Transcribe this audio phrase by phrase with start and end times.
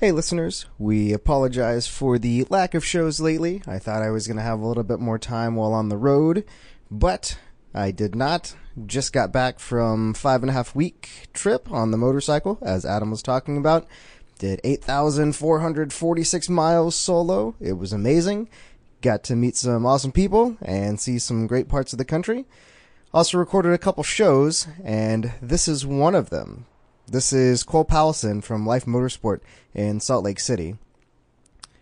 [0.00, 3.60] Hey, listeners, we apologize for the lack of shows lately.
[3.66, 5.98] I thought I was going to have a little bit more time while on the
[5.98, 6.46] road,
[6.90, 7.38] but
[7.74, 8.56] I did not.
[8.86, 13.10] Just got back from five and a half week trip on the motorcycle, as Adam
[13.10, 13.86] was talking about.
[14.38, 17.54] Did 8,446 miles solo.
[17.60, 18.48] It was amazing.
[19.02, 22.46] Got to meet some awesome people and see some great parts of the country.
[23.12, 26.64] Also recorded a couple shows, and this is one of them.
[27.10, 29.40] This is Cole Powelson from Lyfe Motorsport
[29.74, 30.76] in Salt Lake City.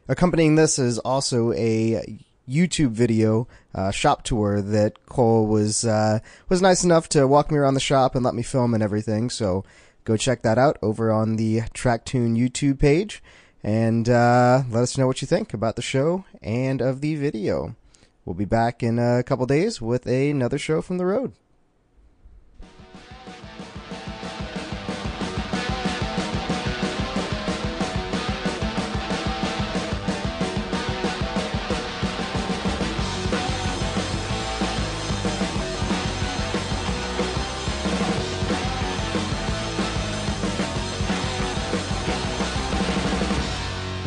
[0.08, 6.62] Accompanying this is also a YouTube video uh, shop tour that Cole was uh, was
[6.62, 9.28] nice enough to walk me around the shop and let me film and everything.
[9.28, 9.66] So
[10.04, 13.22] go check that out over on the Tracktune YouTube page
[13.62, 17.76] and uh, let us know what you think about the show and of the video.
[18.24, 21.34] We'll be back in a couple days with another show from the road.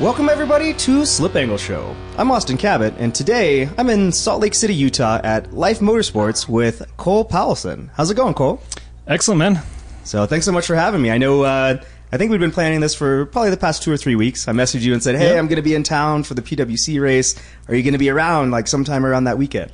[0.02, 1.96] Welcome everybody to Slip Angle Show.
[2.18, 6.82] I'm Austin Cabot, and today I'm in Salt Lake City, Utah at Lyfe Motorsports with
[6.98, 7.90] Cole Powelson.
[7.96, 8.62] How's it going, Cole?
[9.08, 9.62] Excellent, man.
[10.04, 11.12] So thanks so much for having me.
[11.12, 13.98] I know uh, I think we've been planning this for probably the past two or
[13.98, 14.48] three weeks.
[14.48, 15.40] I messaged you and said, "Hey, Yeah.
[15.40, 17.36] I'm going to be in town for the PWC race.
[17.68, 19.72] Are you going to be around like sometime around that weekend?"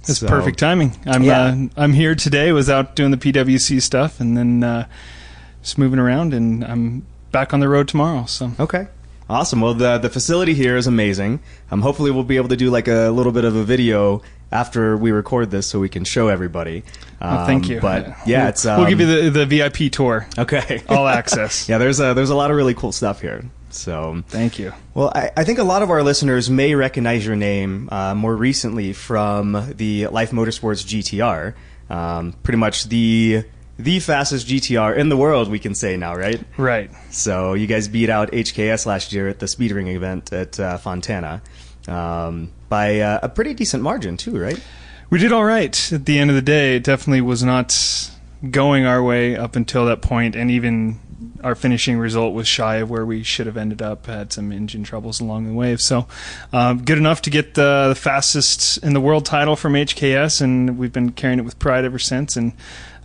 [0.00, 0.96] It's So- perfect timing.
[1.06, 1.40] I'm Yeah.
[1.44, 2.52] uh, I'm here today.
[2.52, 4.86] Was out doing the PWC stuff, and then uh,
[5.62, 8.26] just moving around, and I'm back on the road tomorrow.
[8.26, 8.86] So Okay.
[9.30, 9.60] Awesome.
[9.60, 11.40] Well, the the facility here is amazing.
[11.70, 14.96] Um, hopefully we'll be able to do like a little bit of a video after
[14.96, 16.82] we record this, so we can show everybody.
[17.20, 17.80] oh, thank Um, you.
[17.80, 20.82] But yeah, we'll, it's um, we'll give you the the VIP tour, okay.
[20.88, 21.68] all access.
[21.68, 23.44] yeah, there's a there's a lot of really cool stuff here.
[23.70, 24.72] So Thank you.
[24.94, 28.34] Well, I, I think a lot of our listeners may recognize your name uh, more
[28.34, 31.52] recently from the Lyfe Motorsports GTR.
[31.94, 33.44] Um, pretty much the
[33.78, 36.42] the fastest GTR in the world, we can say now, right?
[36.56, 36.90] Right.
[37.10, 40.78] So you guys beat out HKS last year at the speed ring event at uh,
[40.78, 41.42] Fontana
[41.86, 44.60] um, by uh, a pretty decent margin, too, right?
[45.10, 46.76] We did all right at the end of the day.
[46.76, 48.10] It definitely was not
[48.50, 51.00] going our way up until that point, and even
[51.42, 54.06] our finishing result was shy of where we should have ended up.
[54.06, 56.06] Had some engine troubles along the way, so
[56.52, 60.78] um, good enough to get the, the fastest in the world title from HKS, and
[60.78, 62.52] we've been carrying it with pride ever since, and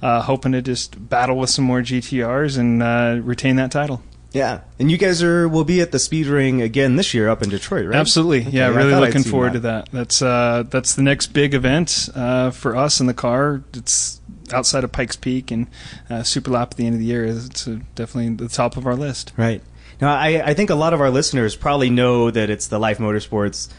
[0.04, 4.04] uh, hoping to just battle with some more GTRs and uh, retain that title.
[4.34, 7.44] Yeah, and you guys are will be at the speed ring again this year up
[7.44, 7.96] in Detroit, right?
[8.00, 8.66] Absolutely, Okay, yeah.
[8.66, 9.54] I Really looking forward that.
[9.54, 9.92] to that.
[9.92, 13.64] That's uh, that's the next big event uh, for us in the car.
[13.76, 14.20] It's
[14.52, 15.68] outside of Pikes Peak and
[16.10, 17.26] uh, Super Lap at the end of the year.
[17.26, 19.34] It's uh, definitely the top of our list.
[19.38, 19.62] Right.
[20.02, 22.98] Now, I, I think a lot of our listeners probably know that it's the Lyfe
[22.98, 23.72] Motorsports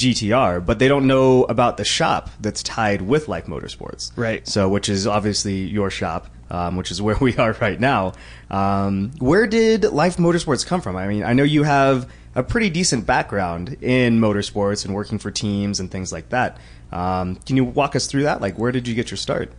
[0.00, 4.12] GTR, but they don't know about the shop that's tied with Lyfe Motorsports.
[4.16, 4.46] Right.
[4.48, 8.14] So, which is obviously your shop, um, which is where we are right now.
[8.50, 10.96] Um, where did Lyfe Motorsports come from?
[10.96, 15.30] I mean, I know you have a pretty decent background in motorsports and working for
[15.30, 16.58] teams and things like that.
[16.90, 18.40] Um, can you walk us through that?
[18.40, 19.52] Like, where did you get your start?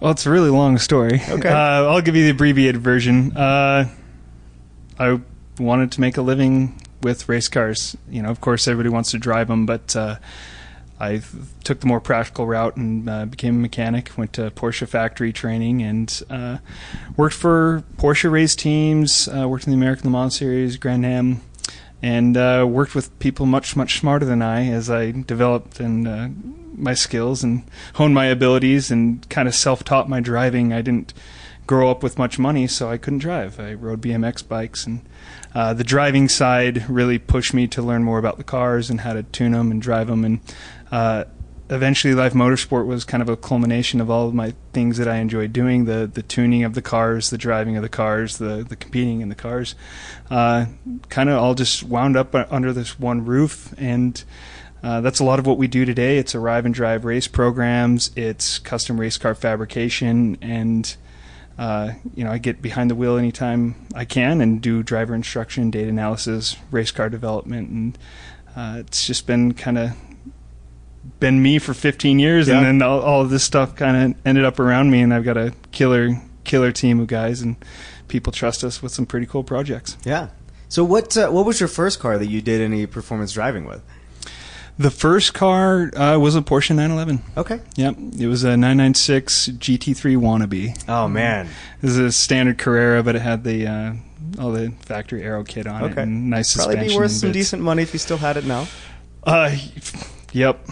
[0.00, 1.20] Well, it's a really long story.
[1.28, 1.48] Okay.
[1.48, 3.36] Uh, I'll give you the abbreviated version.
[3.36, 3.88] Uh,
[4.98, 5.20] I
[5.58, 7.96] wanted to make a living with race cars.
[8.10, 10.16] You know, of course, everybody wants to drive them, but uh,
[11.00, 11.22] I
[11.64, 14.10] took the more practical route and uh, became a mechanic.
[14.16, 16.58] Went to Porsche factory training and uh,
[17.16, 19.28] worked for Porsche race teams.
[19.28, 21.40] Uh, worked in the American Le Mans Series, Grand Am,
[22.02, 26.28] and uh, worked with people much much smarter than I as I developed and uh,
[26.74, 30.72] my skills and honed my abilities and kind of self-taught my driving.
[30.72, 31.12] I didn't
[31.68, 33.60] grow up with much money, so I couldn't drive.
[33.60, 35.02] I rode BMX bikes, and
[35.54, 39.12] uh, the driving side really pushed me to learn more about the cars and how
[39.12, 40.24] to tune them and drive them.
[40.24, 40.40] And
[40.90, 41.24] uh,
[41.68, 45.18] eventually, Lyfe Motorsport was kind of a culmination of all of my things that I
[45.18, 48.74] enjoyed doing: the the tuning of the cars, the driving of the cars, the the
[48.74, 49.74] competing in the cars.
[50.30, 50.66] Uh,
[51.10, 54.24] kind of all just wound up under this one roof and.
[54.80, 56.18] Uh, that's a lot of what we do today.
[56.18, 58.12] It's arrive and drive race programs.
[58.14, 60.96] It's custom race car fabrication, and
[61.58, 65.70] uh, you know I get behind the wheel anytime I can and do driver instruction,
[65.70, 67.98] data analysis, race car development, and
[68.56, 69.90] uh, it's just been kind of
[71.20, 72.58] been me for 15 years, Yeah.
[72.58, 75.24] and then all, all of this stuff kind of ended up around me, and I've
[75.24, 77.56] got a killer killer team of guys, and
[78.08, 79.96] people trust us with some pretty cool projects.
[80.04, 80.28] Yeah.
[80.68, 83.82] So, what uh, what was your first car that you did any performance driving with?
[84.78, 87.20] The first car uh, was a Porsche 911.
[87.36, 87.60] Okay.
[87.74, 90.84] Yep, it was a 996 GT3 wannabe.
[90.88, 91.48] Oh man.
[91.80, 93.92] This is a standard Carrera, but it had the uh,
[94.40, 96.96] all the factory aero kit on it and nice Probably suspension.
[96.96, 98.68] be worth some decent money if you still had it now.
[99.24, 99.56] Uh,
[100.32, 100.64] yep.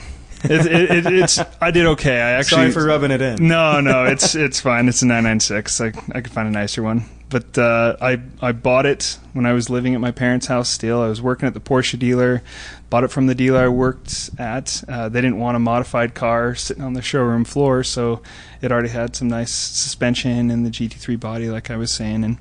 [0.44, 2.20] It, it, it, it's I did okay.
[2.20, 3.48] I actually Sorry for rubbing it in.
[3.48, 4.86] no, no, it's it's fine.
[4.86, 5.80] It's a 996.
[5.80, 7.04] I I could find a nicer one.
[7.28, 10.68] But uh, I I bought it when I was living at my parents' house.
[10.68, 12.42] Still, I was working at the Porsche dealer.
[12.88, 14.82] Bought it from the dealer I worked at.
[14.88, 18.22] Uh, they didn't want a modified car sitting on the showroom floor, so
[18.62, 22.22] it already had some nice suspension and the GT3 body, like I was saying.
[22.22, 22.38] And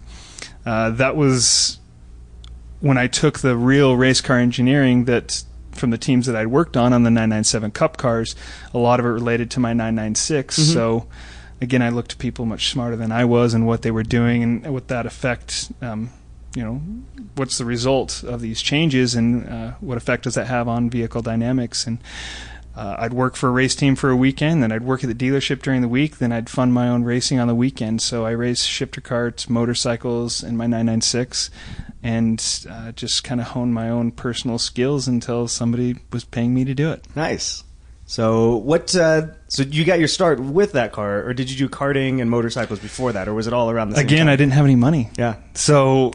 [0.65, 1.79] uh, that was
[2.79, 6.77] when I took the real race car engineering that from the teams that I'd worked
[6.77, 8.35] on on the 997 Cup cars,
[8.73, 10.57] a lot of it related to my 996.
[10.59, 10.73] Mhm.
[10.73, 11.07] So
[11.59, 14.43] again, I looked to people much smarter than I was and what they were doing
[14.43, 16.11] and what that effect, um,
[16.55, 16.81] you know,
[17.35, 21.21] what's the result of these changes and uh, what effect does that have on vehicle
[21.21, 21.99] dynamics and.
[22.77, 25.15] Uh, I'd work for a race team for a weekend, then I'd work at the
[25.15, 28.01] dealership during the week, then I'd fund my own racing on the weekend.
[28.01, 31.51] So I raced shifter carts, motorcycles, and my 996,
[32.03, 36.65] and uh, just kind of honed my own personal skills until somebody was paying me
[36.65, 37.05] to do it.
[37.15, 37.63] Nice.
[38.07, 38.95] So what?
[38.95, 42.29] Uh, so you got your start with that car, or did you do karting and
[42.29, 44.33] motorcycles before that, or was it all around the same Again, time?
[44.33, 45.09] I didn't have any money.
[45.17, 45.37] Yeah.
[45.53, 46.13] So,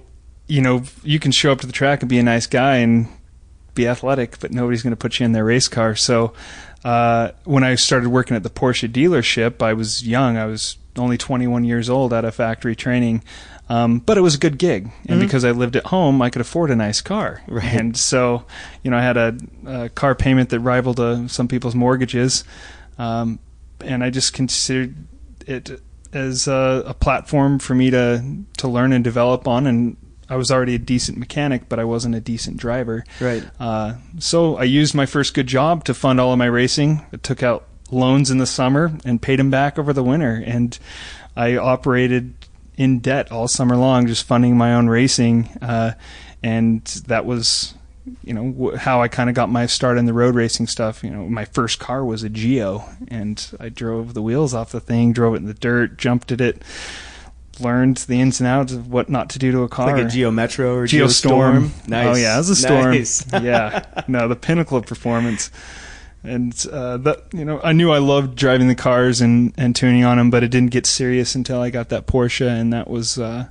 [0.50, 3.06] you know, you can show up to the track and be a nice guy and
[3.74, 5.94] be athletic, but nobody's going to put you in their race car.
[5.94, 6.32] So,
[6.84, 10.36] uh, when I started working at the Porsche dealership, I was young.
[10.36, 13.22] I was only 21 years old out of factory training.
[13.68, 15.24] Um, but it was a good gig, and Mhm.
[15.26, 17.42] because I lived at home, I could afford a nice car.
[17.46, 17.64] Right.
[17.72, 18.44] And so,
[18.82, 22.42] you know, I had a, a car payment that rivaled uh, some people's mortgages,
[22.98, 23.38] um,
[23.84, 24.96] and I just considered
[25.46, 25.80] it
[26.12, 28.24] as a, a platform for me to
[28.56, 29.68] to learn and develop on.
[29.68, 29.96] And
[30.30, 33.04] I was already a decent mechanic, but I wasn't a decent driver.
[33.20, 33.44] Right.
[33.58, 37.04] Uh, so I used my first good job to fund all of my racing.
[37.12, 40.78] I took out loans in the summer and paid them back over the winter, and
[41.36, 42.34] I operated
[42.76, 45.48] in debt all summer long, just funding my own racing.
[45.60, 45.92] Uh,
[46.42, 47.74] and that was,
[48.24, 51.02] you know, how I kind of got my start in the road racing stuff.
[51.02, 54.80] You know, my first car was a Geo, and I drove the wheels off the
[54.80, 56.62] thing, drove it in the dirt, jumped at it,
[57.60, 59.94] learned the ins and outs of what not to do to a car.
[59.94, 61.68] Like a Geo Metro or Geostorm.
[61.68, 61.88] Geostorm.
[61.88, 62.06] Nice.
[62.06, 62.90] Oh yeah, it was a storm.
[62.92, 63.32] Nice.
[63.42, 65.50] yeah, no, the pinnacle of performance.
[66.22, 70.04] And uh, that you know, I knew I loved driving the cars and and tuning
[70.04, 73.18] on them, but it didn't get serious until I got that Porsche, and that was
[73.18, 73.48] uh,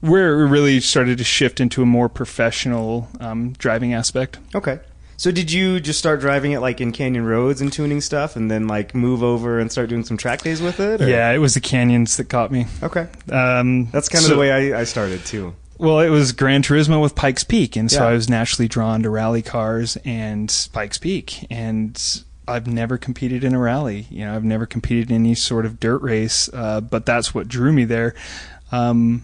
[0.00, 4.38] where it really started to shift into a more professional um, driving aspect.
[4.54, 4.80] Okay.
[5.18, 8.48] So did you just start driving it like in canyon roads and tuning stuff, and
[8.50, 11.02] then like move over and start doing some track days with it?
[11.02, 12.66] or- Yeah, it was the canyons that caught me.
[12.84, 13.08] Okay.
[13.30, 15.54] Um, That's kind of so- the way I, I started too.
[15.76, 18.08] Well, it was Gran Turismo with Pikes Peak, and so Yeah.
[18.10, 21.46] I was naturally drawn to rally cars and Pikes Peak.
[21.50, 22.00] And
[22.48, 24.06] I've never competed in a rally.
[24.10, 27.46] You know, I've never competed in any sort of dirt race, uh, but that's what
[27.46, 28.14] drew me there.
[28.72, 29.22] Um,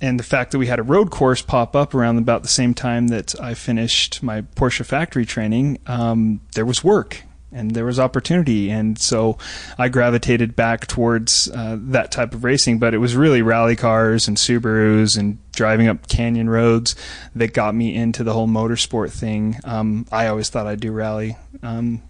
[0.00, 2.74] and the fact that we had a road course pop up around about the same
[2.74, 7.98] time that I finished my Porsche factory training, um, there was work and there was
[7.98, 9.38] opportunity, and so
[9.78, 12.78] I gravitated back towards uh, that type of racing.
[12.78, 16.94] But it was really rally cars and Subarus and driving up canyon roads
[17.34, 19.56] that got me into the whole motorsport thing.
[19.64, 21.36] Um, I always thought I'd do rally.
[21.62, 22.02] Um,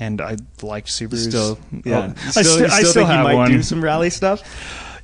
[0.00, 1.28] and I liked Subarus.
[1.28, 2.12] Still, yeah.
[2.16, 3.50] Oh, I, still, I still still think have you might one.
[3.50, 4.42] do some rally stuff?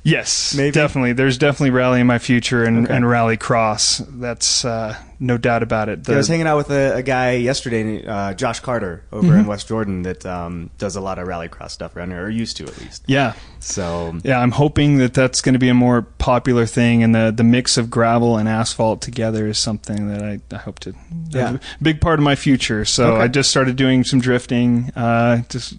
[0.07, 0.71] Yes, Maybe?
[0.71, 1.13] definitely.
[1.13, 2.95] There's definitely rally in my future and, Okay.
[2.95, 4.03] and rally cross.
[4.07, 6.07] That's uh, no doubt about it.
[6.07, 9.39] Yeah, I was hanging out with a, a guy yesterday, uh, Josh Carter, over Mhm.
[9.39, 12.29] in West Jordan, that um, does a lot of rally cross stuff around here, or
[12.29, 13.01] used to at least.
[13.07, 14.39] yeah, So yeah.
[14.39, 17.75] I'm hoping that that's going to be a more popular thing, and the the mix
[17.75, 20.93] of gravel and asphalt together is something that I, I hope to.
[21.31, 21.57] Yeah.
[21.81, 22.85] big part of my future.
[22.85, 23.23] So Okay.
[23.23, 24.91] I just started doing some drifting.
[24.95, 25.73] Uh, just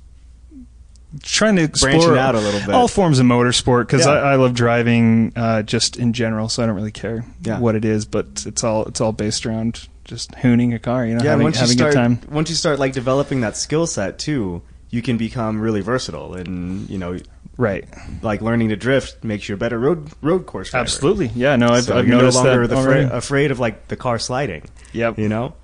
[1.22, 2.70] trying to explore Branching out a little bit.
[2.70, 4.12] all forms of motorsport because Yeah.
[4.12, 6.48] I, I love driving uh, just in general.
[6.48, 7.58] So I don't really care Yeah.
[7.58, 11.04] what it is, but it's all it's all based around just hooning a car.
[11.06, 12.20] You know, yeah, having, once you having start, a good time.
[12.34, 16.88] once you start like developing that skill set too, you can become really versatile, and
[16.88, 17.18] you know,
[17.58, 17.86] Right.
[18.22, 20.82] like learning to drift makes you a better road road course driver.
[20.82, 21.28] Absolutely.
[21.34, 21.56] Yeah.
[21.56, 24.64] No, I've, so I've you're no longer fra- afraid of like the car sliding.
[24.92, 25.18] Yep.
[25.18, 25.54] you know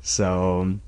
[0.00, 0.78] so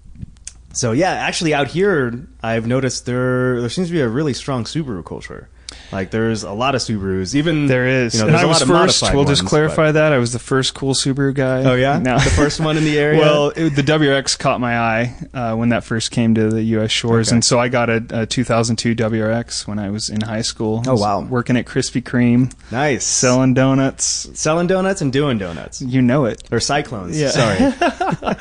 [0.74, 4.64] so yeah actually out here i've noticed there there seems to be a really strong
[4.64, 5.48] subaru culture
[5.92, 8.14] like there's a lot of subarus even There is.
[8.14, 9.14] you know, and I a was lot of first.
[9.14, 11.62] We'll just clarify but- that I was the first cool Subaru guy.
[11.70, 12.18] oh yeah No.
[12.18, 15.68] the first one in the area Well, it, the WRX caught my eye uh, when
[15.70, 16.90] that first came to the U.S.
[16.90, 17.36] shores, Okay.
[17.36, 20.82] and so I got a, a 2002 WRX when I was in high school.
[20.86, 21.20] Oh, wow.
[21.22, 24.28] Working at Krispy Kreme, nice selling donuts.
[24.38, 26.42] selling donuts and doing donuts You know it.
[26.50, 27.30] or cyclones Yeah.
[27.30, 27.58] sorry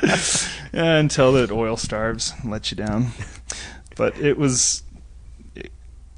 [0.72, 3.08] Yeah, until that oil starves and lets you down.
[3.96, 4.82] But it was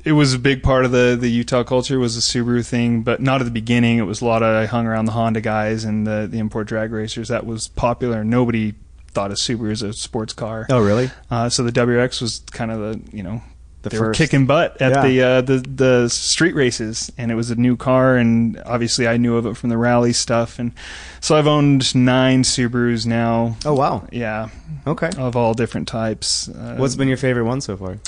[0.06, 3.20] it was a big part of the the Utah culture was the Subaru thing, but
[3.20, 3.98] not at the beginning.
[3.98, 6.68] It was a lot of I hung around the Honda guys and the the import
[6.68, 7.28] drag racers.
[7.28, 8.25] That was popular.
[8.25, 8.75] Nobody
[9.08, 10.66] thought of Subaru as a sports car.
[10.70, 11.10] Oh, really?
[11.30, 13.42] Uh, so the WRX was kind of the you know
[13.82, 14.18] The they were first.
[14.18, 15.02] kicking butt at Yeah.
[15.08, 19.16] the uh, the the street races, and it was a new car, and obviously I
[19.16, 20.72] knew of it from the rally stuff, and
[21.20, 23.56] so I've owned nine Subarus now.
[23.64, 24.06] Oh, wow.
[24.12, 24.50] Yeah,
[24.86, 25.10] Okay.
[25.18, 26.48] of all different types.
[26.48, 27.98] Uh, What's been your favorite one so far?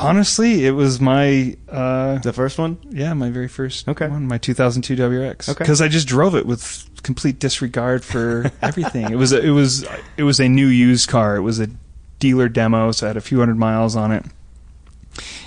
[0.00, 0.66] Honestly?
[0.66, 2.78] It was my uh, The first one?
[2.90, 4.08] yeah my very first Okay.
[4.08, 5.48] one, my 2002 WRX.
[5.50, 5.58] Okay.
[5.64, 9.10] because I just drove it with complete disregard for everything.
[9.10, 11.36] it was a, it was it was a new used car.
[11.36, 11.68] It was a
[12.18, 14.24] dealer demo, so I had a few hundred miles on it,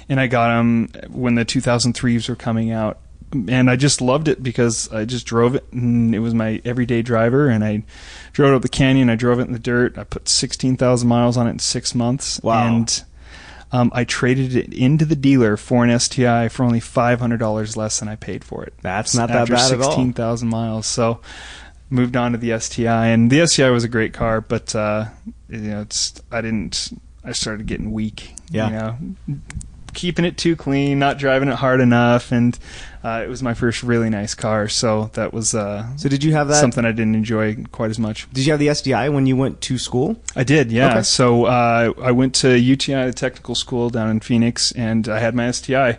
[0.09, 2.99] and I got them when the 2003s were coming out.
[3.47, 7.01] And I just loved it because I just drove it, and it was my everyday
[7.01, 7.49] driver.
[7.49, 7.83] And I
[8.31, 9.09] drove it up the canyon.
[9.09, 9.97] I drove it in the dirt.
[9.97, 12.39] I put sixteen thousand miles on it in six months.
[12.43, 12.67] Wow.
[12.77, 13.03] And
[13.73, 17.75] um, I traded it into the dealer for an STI for only five hundred dollars
[17.75, 18.73] less than I paid for it.
[18.81, 19.85] That's not that bad at all.
[19.85, 20.85] sixteen thousand miles.
[20.85, 21.19] So
[21.89, 25.05] moved on to the STI, and the STI was a great car, but uh,
[25.49, 26.97] you know, it's I didn't.
[27.23, 28.35] I started getting weak.
[28.51, 28.67] Yeah.
[28.67, 29.39] You know,
[29.93, 32.57] keeping it too clean, not driving it hard enough, and
[33.03, 36.31] uh, it was my first really nice car, so that was uh, So did you
[36.33, 36.61] have that?
[36.61, 38.27] something I didn't enjoy quite as much.
[38.31, 40.15] Did you have the STI when you went to school?
[40.35, 40.91] I did, yeah.
[40.91, 41.03] Okay.
[41.03, 45.35] So uh, I went to UTI, the technical school down in Phoenix, and I had
[45.35, 45.97] my STI.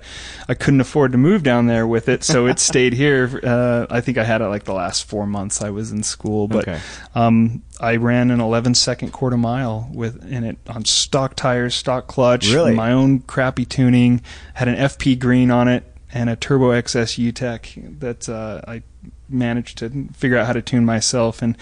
[0.49, 3.41] I couldn't afford to move down there with it, so it stayed here.
[3.43, 6.49] Uh, I think I had it like the last four months I was in school,
[6.49, 6.81] but Okay.
[7.15, 12.07] um, I ran an 11 second quarter mile with in it on stock tires, stock
[12.07, 12.75] clutch, Really?
[12.75, 14.23] my own crappy tuning.
[14.55, 15.85] Had an FP green on it
[16.15, 18.83] and a Turbo XS UTEC that uh, I
[19.29, 21.57] managed to figure out how to tune myself, and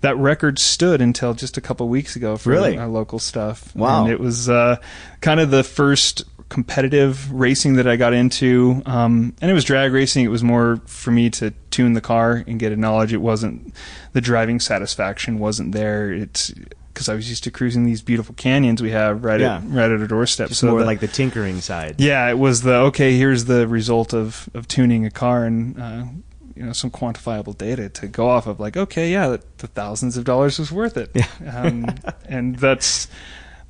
[0.00, 2.78] that record stood until just a couple weeks ago for Really?
[2.78, 3.74] our local stuff.
[3.76, 4.04] Wow.
[4.04, 4.76] And it was uh,
[5.20, 9.92] kind of the first competitive racing that I got into, um, and it was drag
[9.92, 10.24] racing.
[10.24, 13.12] It was more for me to tune the car and get a knowledge.
[13.12, 13.74] It wasn't
[14.14, 16.10] the driving satisfaction wasn't there.
[16.10, 16.50] It's
[16.98, 19.58] because I was used to cruising these beautiful canyons we have right Yeah.
[19.58, 20.48] at right at our doorstep.
[20.48, 22.00] Just so more the- like the tinkering side.
[22.00, 23.16] yeah, it was the okay.
[23.16, 26.04] Here's the result of of tuning a car and uh,
[26.56, 28.58] you know some quantifiable data to go off of.
[28.58, 31.10] Like, okay, yeah, the, the thousands of dollars was worth it.
[31.14, 31.26] Yeah.
[31.46, 31.86] um,
[32.28, 33.06] and that's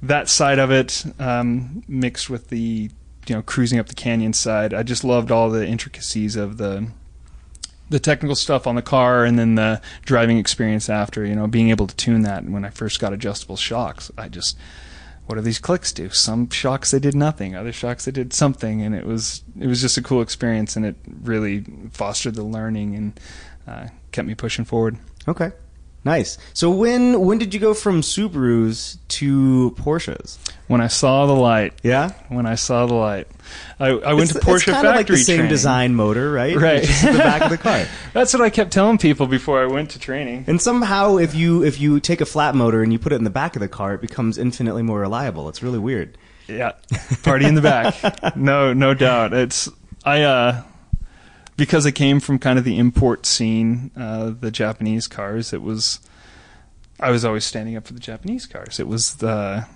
[0.02, 2.90] that side of it um, mixed with the
[3.26, 4.73] you know cruising up the canyon side.
[4.73, 6.88] I just loved all the intricacies of the
[7.90, 11.71] the technical stuff on the car and then the driving experience after you know being
[11.71, 12.42] able to tune that.
[12.42, 14.57] And when i first got adjustable shocks i just
[15.28, 16.09] what do these clicks do?
[16.09, 18.80] Some shocks they did nothing other shocks they did something.
[18.80, 22.97] And it was it was just a cool experience and it really fostered the learning
[22.97, 23.21] and
[23.66, 24.97] uh, kept me pushing forward.
[25.28, 25.52] Okay.
[26.05, 26.38] Nice.
[26.55, 30.38] So when when did you go from Subarus to Porsches?
[30.69, 32.11] when i saw the light Yeah.
[32.28, 33.26] when i saw the light
[33.81, 35.49] i, I went to porsche it's kind factory of like the same training.
[35.50, 36.55] design motor, right?
[36.55, 36.83] Right.
[36.85, 37.87] Just the back of the car.
[38.12, 41.64] that's what i kept telling people before i went to training And somehow, if you
[41.64, 43.69] if you take a flat motor and you put it in the back of the
[43.69, 45.49] car, it becomes infinitely more reliable.
[45.49, 46.19] It's really weird.
[46.49, 46.73] Yeah,
[47.23, 47.95] party in the back.
[48.37, 49.33] No, no doubt.
[49.33, 49.71] It's
[50.05, 50.62] I uh
[51.59, 55.53] because it came from kind of the import scene, uh, the Japanese cars.
[55.53, 56.00] It was
[56.99, 58.81] I was always standing up for the Japanese cars.
[58.81, 59.67] It was the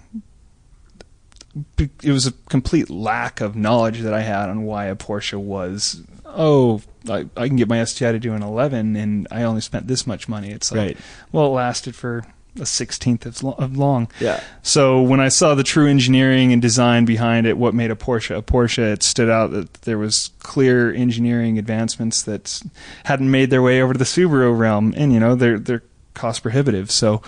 [1.79, 6.03] it was a complete lack of knowledge that I had on why a Porsche was.
[6.25, 9.87] Oh, I, I can get my STI to do an 11, and I only spent
[9.87, 10.51] this much money.
[10.51, 10.97] It's like, Right.
[11.31, 12.25] well, it lasted for
[12.61, 14.09] a sixteenth of, lo- of long.
[14.21, 14.43] Yeah.
[14.63, 18.37] So when I saw the true engineering and design behind it, what made a Porsche
[18.37, 22.63] a Porsche, it stood out that there was clear engineering advancements that
[23.05, 25.83] hadn't made their way over to the Subaru realm, and you know they're they're
[26.15, 26.91] cost prohibitive.
[26.91, 27.23] So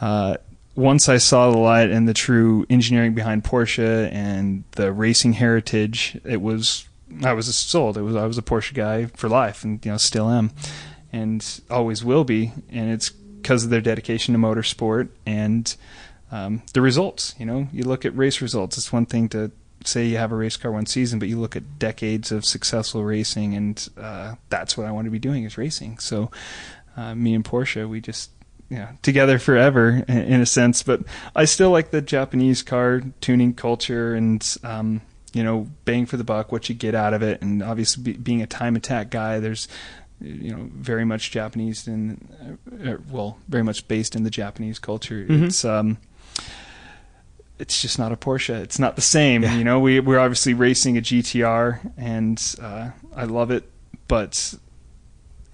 [0.00, 0.36] uh,
[0.74, 6.18] once I saw the light and the true engineering behind Porsche and the racing heritage,
[6.24, 6.86] it was
[7.22, 7.98] I was sold.
[7.98, 10.50] It was I was a Porsche guy for life, and you know still am,
[11.12, 12.52] and always will be.
[12.70, 13.12] And it's
[13.42, 15.76] because of their dedication to motorsport and
[16.30, 17.34] um, the results.
[17.38, 18.78] You know, you look at race results.
[18.78, 19.50] It's one thing to
[19.84, 23.04] say you have a race car one season, but you look at decades of successful
[23.04, 25.98] racing, and uh, that's what I want to be doing is racing.
[25.98, 26.30] So,
[26.96, 28.30] uh, me and Porsche, we just
[28.70, 30.82] you know together forever in, a sense.
[30.82, 31.02] But
[31.36, 34.56] I still like the Japanese car tuning culture and.
[34.64, 35.02] Um,
[35.34, 38.12] you know, bang for the buck, what you get out of it, and obviously be,
[38.12, 39.66] being a time attack guy, there's
[40.22, 42.28] you know very much Japanese and
[42.86, 45.26] uh, well very much based in the Japanese culture.
[45.28, 45.46] Mhm.
[45.46, 45.98] It's um
[47.58, 48.54] it's just not a Porsche.
[48.60, 49.42] It's not the same.
[49.42, 49.56] Yeah.
[49.56, 53.70] You know, we we're obviously racing a GTR, and uh, I love it,
[54.08, 54.54] but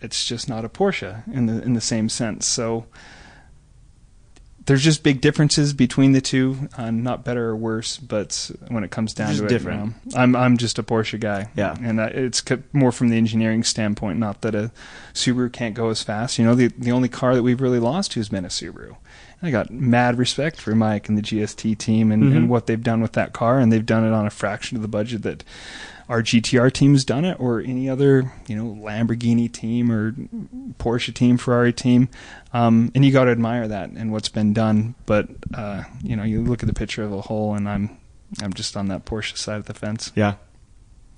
[0.01, 2.47] it's just not a Porsche in the in the same sense.
[2.47, 2.87] So
[4.69, 6.69] there's just big differences between the two.
[6.77, 9.95] Uh, not better or worse, but when it comes down Just to it, different.
[10.05, 11.49] you know, I'm I'm just a Porsche guy.
[11.57, 11.75] Yeah.
[11.83, 14.19] and uh, it's more from the engineering standpoint.
[14.19, 14.71] Not that a
[15.15, 16.39] Subaru can't go as fast.
[16.39, 18.97] You know, the the only car that we've really lost to has been a Subaru.
[19.43, 22.37] I got mad respect for Mike and the GST team and, Mhm.
[22.37, 24.83] and what they've done with that car, and they've done it on a fraction of
[24.83, 25.45] the budget that
[26.09, 30.13] our GTR team's done it, or any other, you know, Lamborghini team or
[30.79, 32.09] Porsche team, Ferrari team.
[32.53, 34.95] Um, and you got to admire that and what's been done.
[35.07, 37.99] But uh, you know, you look at the picture of a whole, and I'm
[38.43, 40.13] I'm just on that Porsche side of the fence.
[40.15, 40.35] Yeah.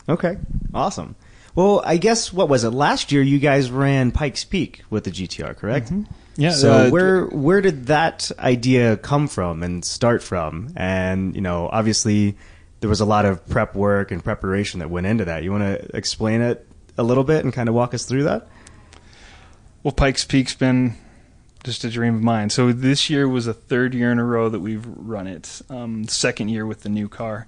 [0.09, 0.39] Okay.
[0.75, 1.15] Awesome.
[1.55, 3.23] Well, I guess what was it last year?
[3.23, 5.93] You guys ran Pikes Peak with the GTR, correct?
[6.37, 6.51] Yeah.
[6.51, 10.73] So uh, where where did that idea come from and start from?
[10.77, 12.37] And you know, obviously,
[12.81, 15.43] there was a lot of prep work and preparation that went into that.
[15.43, 16.67] You want to explain it
[16.99, 18.49] a little bit and kind of walk us through that?
[19.83, 20.95] Well, Pikes Peak's been
[21.65, 22.51] just a dream of mine.
[22.51, 25.63] So this year was the third year in a row that we've run it.
[25.71, 27.47] Um, second year with the new car,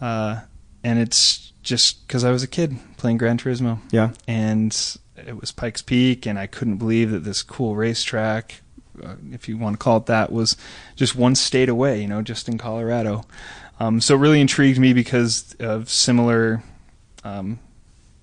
[0.00, 0.40] uh,
[0.82, 4.10] and it's just because I was a kid playing Gran Turismo, Yeah.
[4.28, 4.76] and
[5.16, 8.60] it was Pikes Peak, and I couldn't believe that this cool racetrack,
[9.02, 10.56] uh, if you want to call it that, was
[10.94, 12.00] just one state away.
[12.02, 13.24] You know, just in Colorado.
[13.80, 16.62] Um, so it really intrigued me because of similar.
[17.24, 17.58] Um,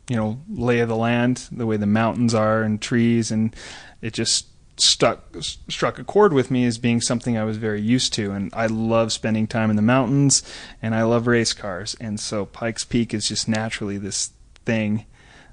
[0.10, 3.56] you know, lay of the land, the way the mountains are and trees, and
[4.02, 8.14] it just stuck struck a chord with me as being something I was very used
[8.14, 10.44] to, and I love spending time in the mountains,
[10.82, 14.32] and I love race cars, and so Pikes Peak is just naturally this
[14.66, 15.06] thing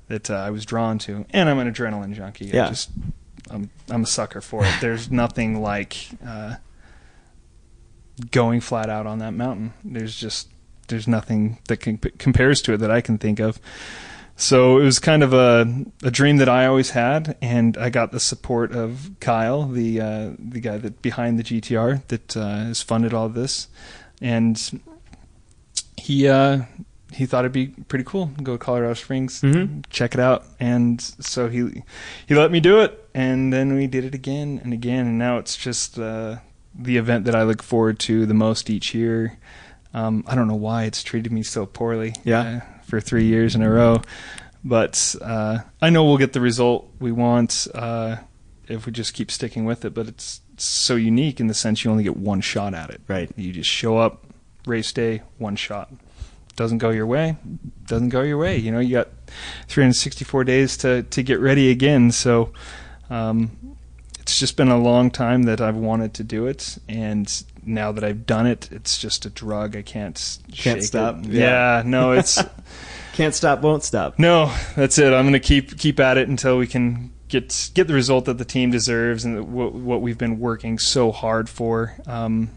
[0.08, 2.46] that uh, I was drawn to, and I'm an adrenaline junkie.
[2.46, 2.66] Yeah.
[2.66, 2.90] I just
[3.50, 4.74] I'm I'm a sucker for it.
[4.80, 6.56] There's nothing like uh,
[8.30, 9.72] going flat out on that mountain.
[9.84, 10.48] There's just
[10.88, 13.60] there's nothing that can, compares to it that I can think of.
[14.36, 15.66] So it was kind of a,
[16.04, 20.30] a dream that I always had, and I got the support of Kyle, the uh,
[20.38, 23.66] the guy that behind the GTR that uh, has funded all this,
[24.22, 24.80] and
[25.96, 26.60] he uh,
[27.12, 29.82] he thought it'd be pretty cool to go to Colorado Springs, Mhm.
[29.90, 31.82] check it out, and so he
[32.26, 35.38] he let me do it, and then we did it again and again, and now
[35.38, 36.36] it's just uh,
[36.78, 39.38] the event that I look forward to the most each year.
[39.92, 42.14] Um, I don't know why it's treated me so poorly.
[42.24, 42.60] Yeah.
[42.62, 44.00] uh, for three years in a row,
[44.64, 48.16] but uh, I know we'll get the result we want uh,
[48.66, 49.92] if we just keep sticking with it.
[49.92, 53.02] But it's so unique in the sense you only get one shot at it.
[53.06, 53.30] Right.
[53.36, 54.24] You just show up,
[54.66, 55.92] race day, one shot.
[56.56, 57.36] Doesn't go your way,
[57.86, 58.56] doesn't go your way.
[58.56, 59.08] You know, you got
[59.68, 62.10] 364 days to to get ready again.
[62.10, 62.52] So.
[63.10, 63.77] Um,
[64.28, 68.04] it's just been a long time that I've wanted to do it, and now that
[68.04, 69.74] I've done it, it's just a drug.
[69.74, 71.20] I can't Can't shake stop.
[71.22, 71.78] Yeah.
[71.78, 72.38] Yeah, no, it's
[73.14, 74.18] Can't stop, won't stop.
[74.18, 74.54] no.
[74.76, 75.12] That's it.
[75.14, 78.36] I'm going to keep keep at it until we can get get the result that
[78.36, 81.96] the team deserves and what what we've been working so hard for.
[82.06, 82.50] Um,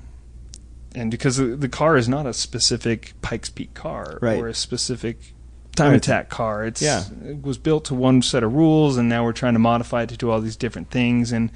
[0.94, 4.38] and because the, the car is not a specific Pikes Peak car Right.
[4.38, 5.34] or a specific
[5.76, 5.98] time Right.
[5.98, 6.66] attack car.
[6.66, 7.04] It's Yeah.
[7.26, 10.10] it was built to one set of rules, and now we're trying to modify it
[10.10, 11.32] to do all these different things.
[11.32, 11.50] And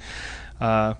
[0.60, 0.94] uh,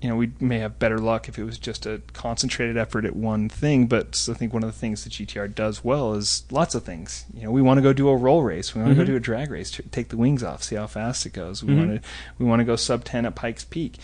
[0.00, 3.16] you know, we may have better luck if it was just a concentrated effort at
[3.16, 3.86] one thing.
[3.88, 7.24] But I think one of the things that GTR does well is lots of things.
[7.34, 8.72] You know, we want to go do a roll race.
[8.76, 9.06] We want to Mhm.
[9.06, 9.80] go do a drag race.
[9.90, 11.64] Take the wings off, see how fast it goes.
[11.64, 11.78] We Mhm.
[11.78, 13.98] want to we want to go sub ten at Pikes Peak.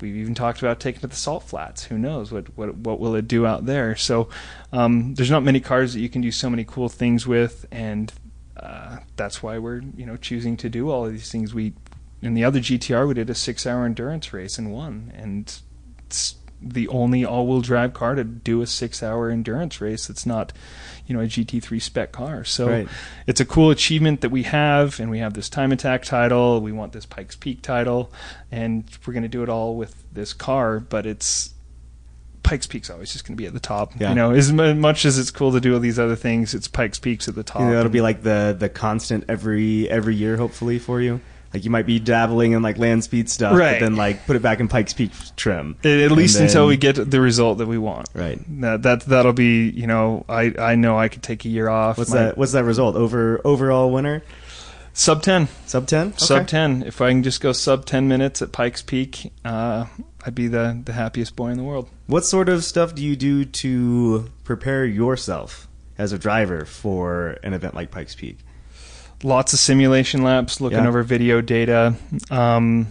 [0.00, 1.84] We've even talked about taking to the salt flats.
[1.84, 3.96] Who knows what what what will it do out there?
[3.96, 4.28] So
[4.72, 8.12] um, there's not many cars that you can do so many cool things with, and
[8.56, 11.54] uh, that's why we're you know choosing to do all of these things.
[11.54, 11.74] We
[12.22, 15.60] in the other GTR we did a six hour endurance race and won, and
[16.06, 20.26] it's the only all wheel drive car to do a six hour endurance race that's
[20.26, 20.52] not
[21.06, 22.44] you know a GT3 spec car.
[22.44, 22.88] So Right.
[23.26, 26.60] it's a cool achievement that we have, and we have this time attack title.
[26.60, 28.12] We want this Pikes Peak title,
[28.52, 30.78] and we're going to do it all with this car.
[30.80, 31.54] But it's
[32.42, 33.92] Pikes Peak's always just going to be at the top.
[33.98, 34.10] Yeah.
[34.10, 36.98] You know, as much as it's cool to do all these other things, it's Pikes
[36.98, 37.62] Peak's at the top.
[37.62, 41.20] Know, that'll be like the the constant every every year, hopefully for you.
[41.52, 43.80] Like you might be dabbling in like land speed stuff, Right.
[43.80, 45.74] but then like put it back in Pikes Peak trim.
[45.82, 48.08] at at least then- until we get the result that we want.
[48.14, 48.38] right.
[48.60, 51.98] That that that'll be you know I I know I could take a year off.
[51.98, 52.38] What's My- that?
[52.38, 52.94] What's that result?
[52.96, 54.22] Over overall winner?
[54.92, 55.48] Sub ten.
[55.66, 56.16] Sub ten?
[56.18, 56.82] Sub ten.
[56.86, 59.86] If I can just go sub ten minutes at Pikes Peak, uh,
[60.26, 61.88] I'd be the the happiest boy in the world.
[62.06, 67.54] What sort of stuff do you do to prepare yourself as a driver for an
[67.54, 68.38] event like Pikes Peak?
[69.22, 70.88] Lots of simulation laps, looking Yeah.
[70.88, 71.94] over video data.
[72.30, 72.86] Um,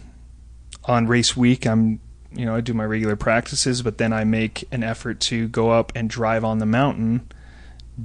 [0.86, 2.00] on race week, I'm
[2.32, 5.72] you know I do my regular practices, but then I make an effort to go
[5.72, 7.22] up and drive on the mountain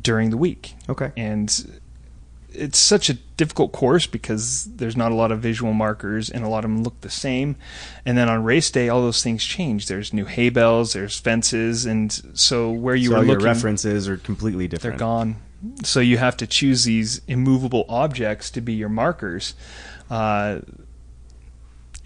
[0.01, 0.75] during the week.
[0.89, 1.13] Okay.
[1.17, 1.81] and
[2.57, 6.49] it's such a difficult course because there's not a lot of visual markers and a
[6.49, 7.57] lot of them look the same.
[8.07, 9.89] And then on race day, all those things change.
[9.89, 14.09] There's new hay bales, there's fences, and so where you so were your looking, references
[14.09, 14.99] are completely different.
[14.99, 15.35] they're gone.
[15.83, 19.55] So you have to choose these immovable objects to be your markers,
[20.11, 20.61] uh,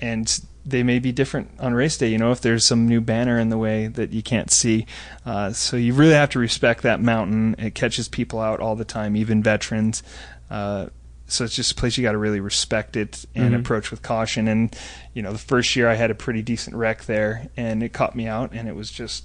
[0.00, 2.08] and they may be different on race day.
[2.08, 4.86] You know, if there's some new banner in the way that you can't see,
[5.24, 7.54] uh, so you really have to respect that mountain.
[7.58, 10.02] It catches people out all the time, even veterans.
[10.50, 10.88] Uh,
[11.26, 13.60] so it's just a place you got to really respect it and Mhm.
[13.60, 14.48] approach with caution.
[14.48, 14.74] And
[15.14, 18.14] you know, the first year I had a pretty decent wreck there, and it caught
[18.14, 19.24] me out, and it was just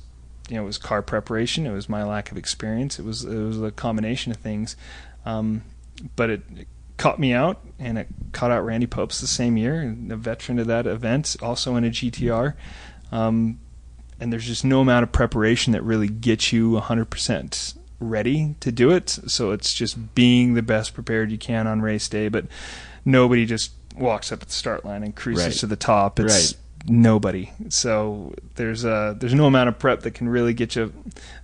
[0.50, 1.66] you know, it was car preparation.
[1.66, 3.00] It was my lack of experience.
[3.00, 4.76] It was it was a combination of things,
[5.26, 5.64] um,
[6.16, 9.96] but it, it caught me out, and it caught out Randy Pobst the same year,
[10.10, 12.54] a veteran of that event, also in a GTR.
[13.12, 13.60] Um,
[14.20, 18.92] and there's just no amount of preparation that really gets you 100% ready to do
[18.92, 19.10] it.
[19.10, 22.46] So it's just being the best prepared you can on race day, but
[23.06, 25.54] nobody just walks up at the start line and cruises Right.
[25.56, 26.20] to the top.
[26.20, 26.63] It's Right.
[26.86, 27.52] Nobody.
[27.70, 30.94] So there's a there's no amount of prep that can really get you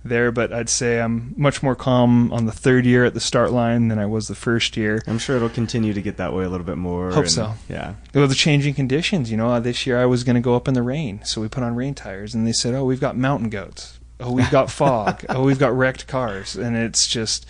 [0.04, 0.30] there.
[0.32, 3.88] But I'd say I'm much more calm on the third year at the start line
[3.88, 5.02] than I was the first year.
[5.06, 7.10] I'm sure it'll continue to get that way a little bit more.
[7.10, 7.54] Hope and- so.
[7.68, 7.94] Yeah.
[8.14, 9.30] Well, the changing conditions.
[9.30, 11.40] You know, uh, this year I was going to go up in the rain, so
[11.40, 13.98] we put on rain tires, and they said, "Oh, we've got mountain goats.
[14.18, 15.24] Oh, we've got fog.
[15.28, 17.46] oh, we've got wrecked cars," and it's just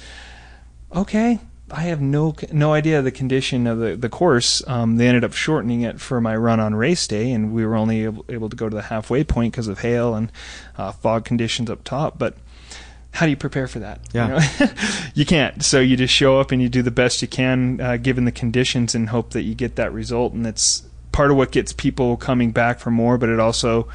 [0.95, 1.39] okay.
[1.73, 4.67] I have no no idea the condition of the the course.
[4.67, 7.77] Um, they ended up shortening it for my run on race day, and we were
[7.77, 10.33] only able, able to go to the halfway point because of hail and
[10.77, 12.19] uh, fog conditions up top.
[12.19, 12.37] But
[13.13, 14.01] how do you prepare for that?
[14.13, 14.41] Yeah.
[14.59, 14.73] You, know?
[15.15, 15.63] you can't.
[15.65, 18.33] So you just show up and you do the best you can uh, given the
[18.33, 20.33] conditions and hope that you get that result.
[20.33, 23.89] And it's part of what gets people coming back for more, but it also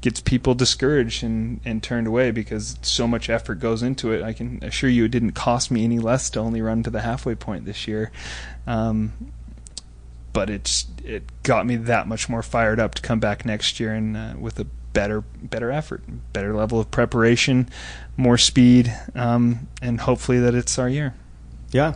[0.00, 4.22] gets people discouraged and, and turned away because so much effort goes into it.
[4.22, 7.02] I can assure you it didn't cost me any less to only run to the
[7.02, 8.10] halfway point this year.
[8.66, 9.32] Um,
[10.32, 13.92] but it's it got me that much more fired up to come back next year
[13.92, 17.68] and uh, with a better better effort, better level of preparation,
[18.16, 21.14] more speed, um, and hopefully that it's our year.
[21.72, 21.94] Yeah.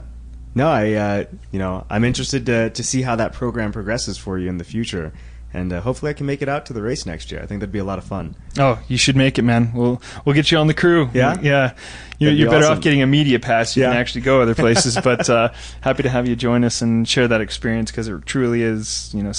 [0.55, 4.39] No, I uh, you know I'm interested to to see how that program progresses for
[4.39, 5.13] you in the future,
[5.55, 7.41] and uh, hopefully I can make it out to the race next year.
[7.43, 8.35] I think that'd be a lot of fun.
[8.59, 9.73] Oh, you should make it, man.
[9.73, 11.09] We'll we'll get you on the crew.
[11.15, 11.41] Yeah?
[11.41, 11.75] yeah.
[12.19, 12.79] You're, be you're better awesome.
[12.79, 13.77] off getting a media pass.
[13.77, 13.91] You Yeah.
[13.91, 14.99] can actually go other places.
[15.05, 18.63] but uh, happy to have you join us and share that experience because it truly
[18.63, 19.33] is, you know,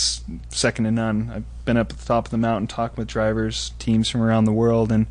[0.49, 1.31] second to none.
[1.33, 4.45] I've been up at the top of the mountain talking with drivers, teams from around
[4.45, 5.05] the world, and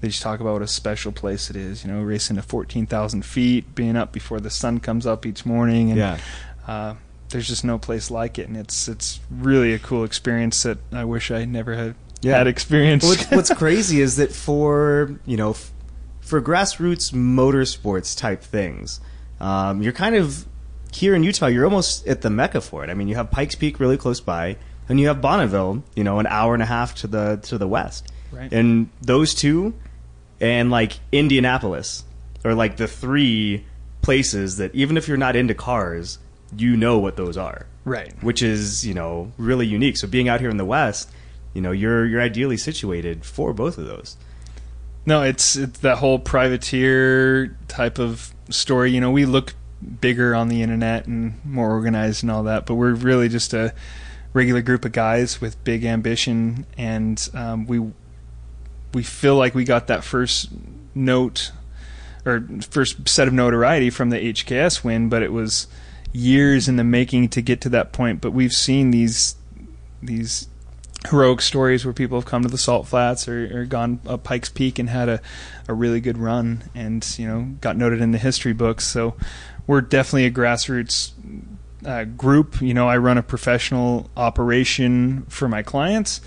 [0.00, 1.84] they just talk about what a special place it is.
[1.84, 5.90] You know, racing to 14,000 feet, being up before the sun comes up each morning,
[5.90, 6.18] and Yeah.
[6.66, 6.94] uh,
[7.30, 11.04] there's just no place like it, and it's it's really a cool experience that I
[11.04, 12.38] wish I never had Yeah.
[12.38, 13.06] had experienced.
[13.06, 15.72] What's, what's crazy is that for you know f-
[16.20, 19.00] for grassroots motorsports type things,
[19.40, 20.46] um, you're kind of
[20.92, 21.46] here in Utah.
[21.46, 22.90] You're almost at the mecca for it.
[22.90, 24.56] I mean, you have Pikes Peak really close by,
[24.88, 27.68] and you have Bonneville, you know, an hour and a half to the to the
[27.68, 28.08] west.
[28.32, 28.52] Right.
[28.52, 29.74] And those two,
[30.40, 32.04] and like Indianapolis,
[32.44, 33.64] are like the three
[34.02, 36.18] places that even if you're not into cars,
[36.56, 38.12] you know what those are right.
[38.22, 39.96] which is you know really unique.
[39.96, 41.10] So being out here in the West,
[41.54, 44.18] you know you're you're ideally situated for both of those.
[45.06, 48.90] No, it's it's that whole privateer type of story.
[48.90, 49.54] You know, we look
[50.00, 53.72] bigger on the internet and more organized and all that, but we're really just a
[54.32, 57.80] regular group of guys with big ambition, and um, we
[58.92, 60.50] we feel like we got that first
[60.94, 61.52] note
[62.24, 65.68] or first set of notoriety from the HKS win, but it was
[66.16, 68.20] years in the making to get to that point.
[68.20, 69.36] But we've seen these
[70.02, 70.48] these
[71.08, 74.48] heroic stories where people have come to the Salt Flats or, or gone up Pikes
[74.48, 75.20] Peak and had a,
[75.68, 78.86] a really good run and you know got noted in the history books.
[78.86, 79.16] So
[79.66, 81.12] we're definitely a grassroots
[81.84, 82.60] uh, group.
[82.60, 86.20] You know, I run a professional operation for my clients,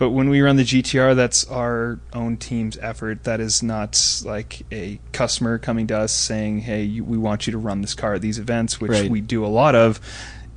[0.00, 3.24] but when we run the GTR, that's our own team's effort.
[3.24, 7.50] That is not like a customer coming to us saying, "Hey, you, we want you
[7.50, 9.10] to run this car at these events," which Right.
[9.10, 10.00] we do a lot of.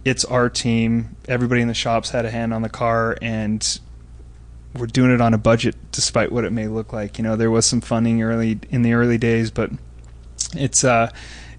[0.06, 1.18] It's our team.
[1.28, 3.80] Everybody in the shops had a hand on the car, and
[4.78, 7.18] we're doing it on a budget, despite what it may look like.
[7.18, 9.72] You know, there was some funding early in the early days, but
[10.56, 11.12] it's uh,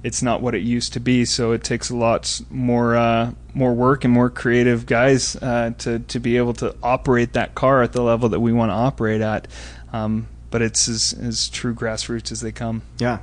[0.05, 1.25] it's not what it used to be.
[1.25, 5.99] So it takes a lot more uh, more work and more creative guys uh, to
[5.99, 9.23] to be able to operate that car at the level that we want to operate
[9.23, 9.49] at.
[9.93, 12.83] Um, but it's as, as true grassroots as they come.
[12.99, 13.21] Yeah.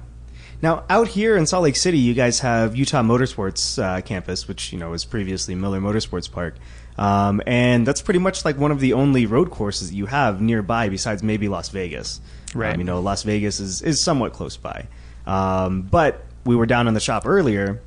[0.62, 4.74] Now out here in Salt Lake City, you guys have Utah Motorsports uh, campus, which
[4.74, 6.56] you know was previously Miller Motorsports Park,
[6.98, 10.42] um, and that's pretty much like one of the only road courses that you have
[10.42, 12.22] nearby, besides maybe Las Vegas.
[12.56, 12.74] Right.
[12.74, 14.88] Um, you know, Las Vegas is is somewhat close by,
[15.26, 17.82] um, but we were down in the shop earlier,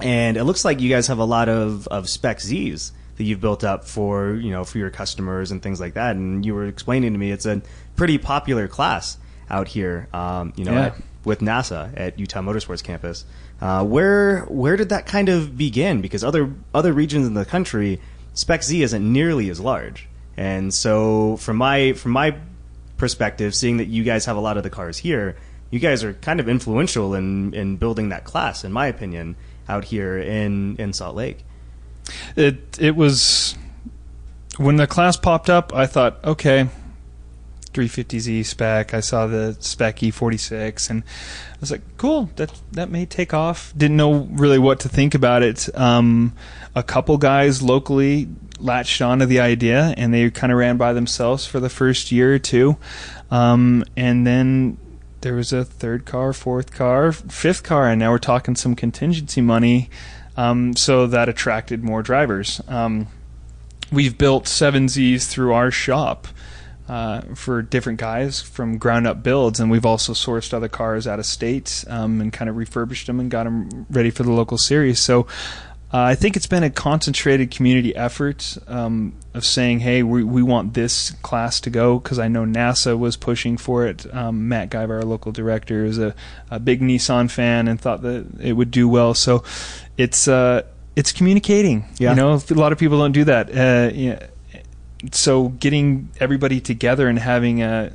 [0.00, 3.40] and it looks like you guys have a lot of of spec Z's that you've
[3.40, 6.16] built up for you know for your customers and things like that.
[6.16, 7.62] And you were explaining to me it's a
[7.96, 9.18] pretty popular class
[9.50, 10.08] out here.
[10.12, 10.86] Um, you know, Yeah.
[10.86, 13.24] at, with NASA at Utah Motorsports Campus.
[13.60, 16.00] Uh, where where did that kind of begin?
[16.00, 18.00] Because other other regions in the country,
[18.32, 20.08] Spec Z isn't nearly as large.
[20.38, 22.36] And so from my from my
[22.96, 25.36] perspective, seeing that you guys have a lot of the cars here,
[25.70, 29.36] you guys are kind of influential in in building that class, in my opinion,
[29.68, 31.44] out here in in Salt Lake.
[32.36, 33.56] It it was
[34.56, 35.72] when the class popped up.
[35.74, 36.68] I thought, okay,
[37.72, 38.94] 350Z spec.
[38.94, 42.30] I saw the spec E46, and I was like, cool.
[42.36, 43.72] That that may take off.
[43.76, 45.68] Didn't know really what to think about it.
[45.78, 46.34] Um,
[46.74, 48.28] a couple guys locally
[48.58, 52.34] latched onto the idea, and they kind of ran by themselves for the first year
[52.34, 52.76] or two,
[53.30, 54.78] um, and then.
[55.20, 59.42] There was a third car, fourth car, fifth car, and now we're talking some contingency
[59.42, 59.90] money
[60.36, 62.62] um, so that attracted more drivers.
[62.68, 63.06] Um,
[63.92, 66.26] we've built seven Zs through our shop
[66.88, 71.18] uh, for different guys from ground up builds, and we've also sourced other cars out
[71.18, 74.58] of state um, and kind of refurbished them and got them ready for the local
[74.58, 75.00] series.
[75.00, 75.26] So.
[75.92, 80.40] Uh, I think it's been a concentrated community effort um, of saying, "Hey, we we
[80.40, 84.06] want this class to go," because I know NASA was pushing for it.
[84.14, 86.14] Um, Matt Guyver, our local director, is a,
[86.48, 89.14] a big Nissan fan and thought that it would do well.
[89.14, 89.42] So
[89.98, 90.62] it's uh,
[90.94, 91.86] it's communicating.
[91.98, 92.10] Yeah.
[92.10, 93.50] You know, a lot of people don't do that.
[93.50, 94.26] Uh, yeah.
[95.10, 97.90] So getting everybody together and having a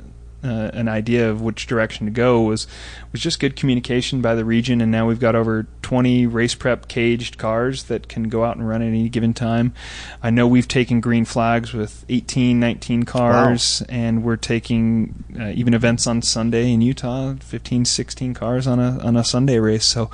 [0.46, 2.66] uh, an idea of which direction to go was
[3.12, 6.88] was just good communication by the region, and now we've got over 20 race prep
[6.88, 9.74] caged cars that can go out and run at any given time.
[10.22, 15.74] I know we've taken green flags with 18, 19 cars, and we're taking uh, even
[15.74, 19.84] events on Sunday in Utah, 15, 16 cars on a on a Sunday race.
[19.84, 20.10] So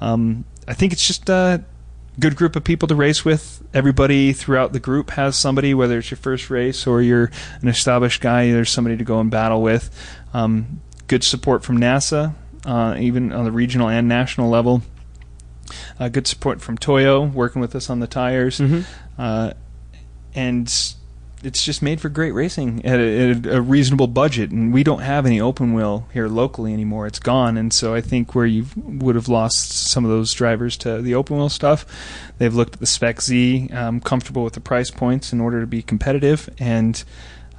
[0.00, 1.62] um, I think it's just a
[2.18, 3.62] good group of people to race with.
[3.72, 8.20] Everybody throughout the group has somebody, whether it's your first race or you're an established
[8.20, 9.90] guy, there's somebody to go and battle with.
[10.32, 14.82] Um, good support from NASA, uh, even on the regional and national level.
[15.98, 18.60] Uh, good support from Toyo, working with us on the tires.
[19.18, 19.52] Uh,
[20.34, 20.94] and
[21.44, 24.50] it's just made for great racing at a, at a reasonable budget.
[24.50, 27.06] And we don't have any open wheel here locally anymore.
[27.06, 27.56] It's gone.
[27.56, 31.14] And so I think where you would have lost some of those drivers to the
[31.14, 31.84] open wheel stuff,
[32.38, 35.66] they've looked at the Spec Z, um, comfortable with the price points in order to
[35.66, 36.48] be competitive.
[36.58, 37.02] And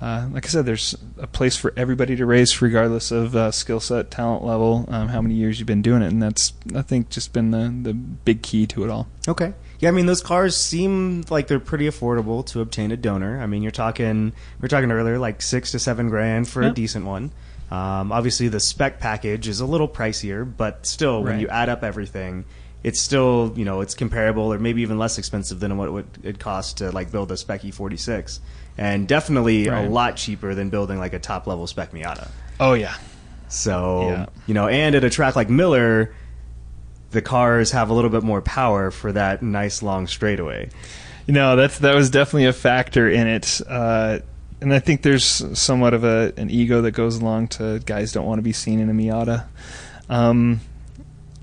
[0.02, 3.80] uh, like I said, there's a place for everybody to race, regardless of uh, skill
[3.80, 7.10] set, talent level, um, how many years you've been doing it, and that's I think
[7.10, 9.08] just been the the big key to it all.
[9.28, 9.54] Okay.
[9.80, 13.42] Yeah, I mean those cars seem like they're pretty affordable to obtain a donor.
[13.42, 14.32] I mean, you're talking
[14.62, 16.70] we are talking earlier like six to seven grand for Yeah.
[16.70, 17.32] a decent one.
[17.72, 21.42] Um, obviously, the spec package is a little pricier, but still, when Right.
[21.42, 22.46] you add up everything,
[22.84, 26.06] it's still you know it's comparable or maybe even less expensive than what it would
[26.24, 28.40] it cost to like build a spec E46,
[28.78, 29.86] and definitely Right.
[29.86, 32.28] a lot cheaper than building like a top level spec Miata.
[32.60, 32.96] Oh yeah,
[33.48, 34.26] So Yeah.
[34.48, 36.14] you know, and at a track like Miller,
[37.12, 40.70] the cars have a little bit more power for that nice long straightaway.
[41.28, 43.62] You know, that's that was definitely a factor in it.
[43.68, 44.20] Uh,
[44.62, 45.26] and I think there's
[45.58, 48.80] somewhat of a an ego that goes along to guys don't want to be seen
[48.80, 49.46] in a Miata.
[50.10, 50.60] Um,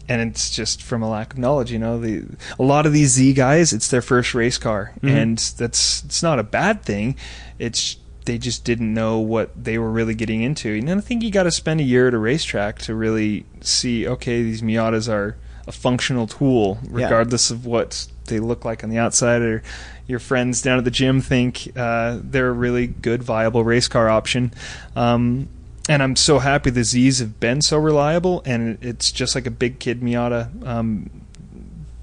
[0.09, 1.99] and it's just from a lack of knowledge, you know.
[2.01, 2.25] The
[2.59, 5.11] a lot of these Z guys, it's their first race car, Mhm.
[5.11, 7.17] and that's it's not a bad thing.
[7.59, 11.31] It's they just didn't know what they were really getting into, and I think you
[11.31, 14.07] got to spend a year at a racetrack to really see.
[14.07, 15.37] Okay, these Miatas are
[15.67, 16.89] a functional tool, Yeah.
[17.05, 19.63] regardless of what they look like on the outside, or
[20.07, 24.09] your friends down at the gym think uh, they're a really good, viable race car
[24.09, 24.53] option.
[24.97, 25.49] Um,
[25.89, 29.51] and I'm so happy the Z's have been so reliable, and it's just like a
[29.51, 31.11] big kid Miata um,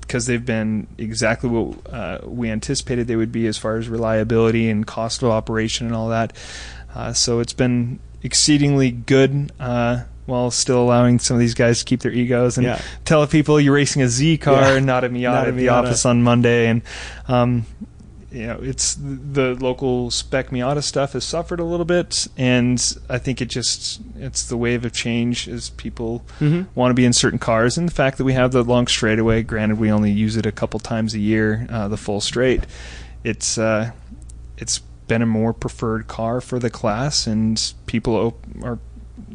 [0.01, 4.69] because they've been exactly what uh, we anticipated they would be as far as reliability
[4.69, 6.33] and cost of operation and all that.
[6.95, 9.51] Uh, so it's been exceedingly good.
[9.59, 12.79] Uh, while still allowing some of these guys to keep their egos and Yeah.
[13.03, 14.75] tell people you're racing a Z car Yeah.
[14.75, 16.83] and not a Miata Not a at the office on Monday, and
[17.27, 17.65] um,
[18.31, 23.17] you know it's the local spec Miata stuff has suffered a little bit, and I
[23.17, 26.67] think it just it's the wave of change as people Mhm.
[26.75, 29.41] want to be in certain cars, and the fact that we have the long straightaway.
[29.43, 32.63] Granted, we only use it a couple times a year, uh, the full straight.
[33.23, 33.91] It's uh,
[34.57, 38.77] it's been a more preferred car for the class, and people op- are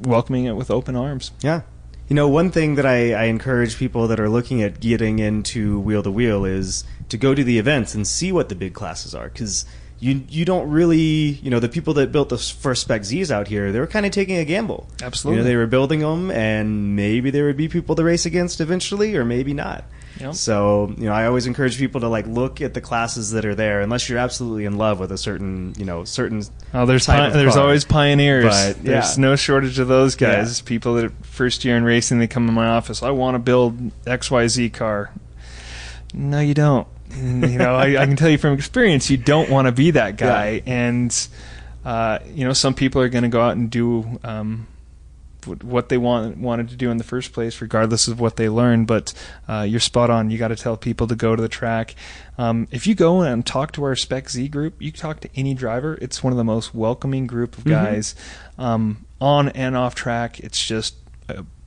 [0.03, 1.33] welcoming it with open arms.
[1.43, 1.63] Yeah.
[2.09, 5.81] You know, one thing that I, I encourage people that are looking at getting into
[5.81, 9.15] wheel to wheel is to go to the events and see what the big classes
[9.15, 9.65] are because
[10.01, 13.49] you you don't really you know the people that built the first spec Z's out
[13.49, 14.87] here they were kind of taking a gamble.
[15.03, 15.39] Absolutely.
[15.39, 18.61] You know, they were building them and maybe there would be people to race against
[18.61, 19.85] eventually or maybe not.
[20.33, 23.55] So you know, I always encourage people to like look at the classes that are
[23.55, 26.43] there, unless you're absolutely in love with a certain you know certain.
[26.73, 27.65] Oh, there's type pi- there's car.
[27.65, 28.45] always pioneers.
[28.45, 28.93] But, yeah.
[29.01, 30.61] There's no shortage of those guys.
[30.61, 30.67] Yeah.
[30.67, 33.03] People that first year in racing, they come in my office.
[33.03, 35.13] I want to build X Y Z car.
[36.15, 36.87] No, you don't.
[37.15, 39.93] And, you know, I, I can tell you from experience, you don't want to be
[39.93, 40.63] that guy.
[40.67, 41.29] And
[41.85, 44.19] uh, you know, some people are going to go out and do.
[44.25, 44.67] Um,
[45.63, 48.87] what they want wanted to do in the first place, regardless of what they learned.
[48.87, 49.13] But
[49.47, 50.31] uh, you're spot on.
[50.31, 51.95] You got to tell people to go to the track.
[52.39, 55.53] Um, if you go and talk to our Spec Z group, you talk to any
[55.53, 55.99] driver.
[56.01, 57.71] It's one of the most welcoming group of Mhm.
[57.73, 58.15] guys
[58.59, 60.41] um, on and off track.
[60.41, 60.95] It's just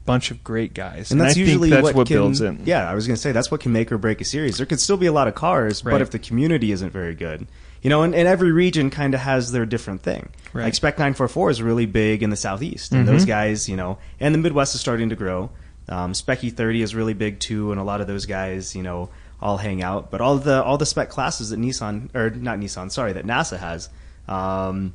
[0.08, 2.56] bunch of great guys, And that's I usually think that's what, what, can, builds it.
[2.65, 4.58] Yeah, I was going to say that's what can make or break a series.
[4.58, 5.91] There could still be a lot of cars, Right.
[5.91, 7.46] but if the community isn't very good,
[7.84, 10.30] you know, and, and every region kind of has their different thing.
[10.54, 10.63] Right.
[10.63, 13.12] Like Spec 944 is really big in the southeast, and Mhm.
[13.12, 15.52] those guys, you know, and the Midwest is starting to grow.
[15.88, 19.10] Um, Spec E30 is really big too, and a lot of those guys, you know,
[19.41, 20.10] all hang out.
[20.10, 23.58] But all the all the spec classes that Nissan or not Nissan, sorry, that NASA
[23.60, 23.88] has,
[24.28, 24.93] um,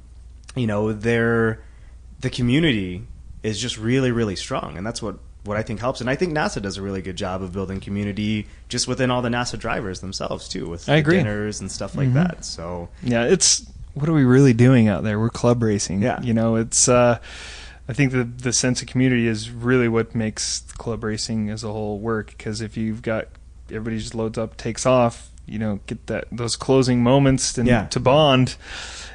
[0.57, 1.61] you know, they're
[2.21, 3.07] the community
[3.43, 6.01] is just really really strong, and that's what what I think helps.
[6.01, 9.23] And I think NASA does a really good job of building community just within all
[9.23, 11.17] the NASA drivers themselves too, with I agree.
[11.17, 12.15] dinners and stuff like Mhm.
[12.15, 12.45] that.
[12.45, 15.19] So Yeah, it's what are we really doing out there?
[15.19, 16.01] We're club racing.
[16.03, 16.21] Yeah.
[16.23, 16.89] you know, it's.
[16.89, 17.19] Uh,
[17.89, 21.73] I think the the sense of community is really what makes club racing as a
[21.73, 22.29] whole work.
[22.39, 23.27] Because if you've got
[23.69, 27.87] everybody just loads up, takes off, you know, get that those closing moments and Yeah.
[27.89, 28.57] to bond.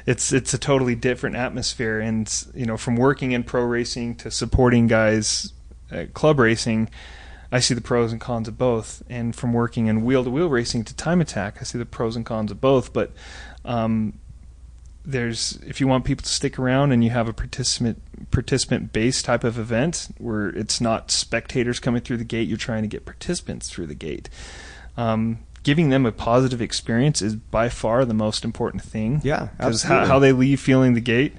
[0.06, 4.30] It's it's a totally different atmosphere, and you know, from working in pro racing to
[4.30, 5.52] supporting guys
[5.90, 6.88] at club racing,
[7.52, 9.02] I see the pros and cons of both.
[9.10, 12.16] And from working in wheel to wheel racing to time attack, I see the pros
[12.16, 12.92] and cons of both.
[12.92, 13.12] But
[13.66, 14.14] um,
[15.04, 19.24] there's if you want people to stick around and you have a participant participant based
[19.24, 23.04] type of event where it's not spectators coming through the gate, you're trying to get
[23.04, 24.28] participants through the gate.
[24.96, 29.20] Um, giving them a positive experience is by far the most important thing.
[29.24, 31.34] Yeah, because how, how they leave feeling the gate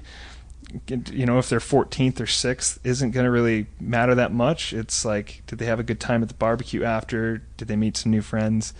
[1.10, 4.72] you know, if they're 14th or 6th, isn't going to really matter that much.
[4.72, 7.38] It's like, did they have a good time at the barbecue after?
[7.56, 8.72] Did they meet some new friends?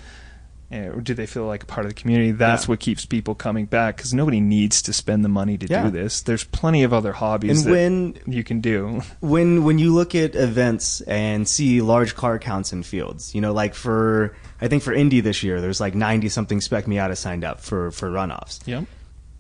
[0.70, 2.30] Eh, Or did they feel like a part of the community?
[2.30, 2.68] That's Yeah.
[2.68, 5.84] what keeps people coming back because nobody needs to spend the money to Yeah.
[5.84, 6.20] do this.
[6.20, 9.02] There's plenty of other hobbies and that when you can do.
[9.18, 13.52] when when you look at events and see large car counts in fields, you know,
[13.52, 17.44] like for I think for Indy this year, there's like 90 something spec Miata signed
[17.44, 18.60] up for for runoffs.
[18.66, 18.84] Yep.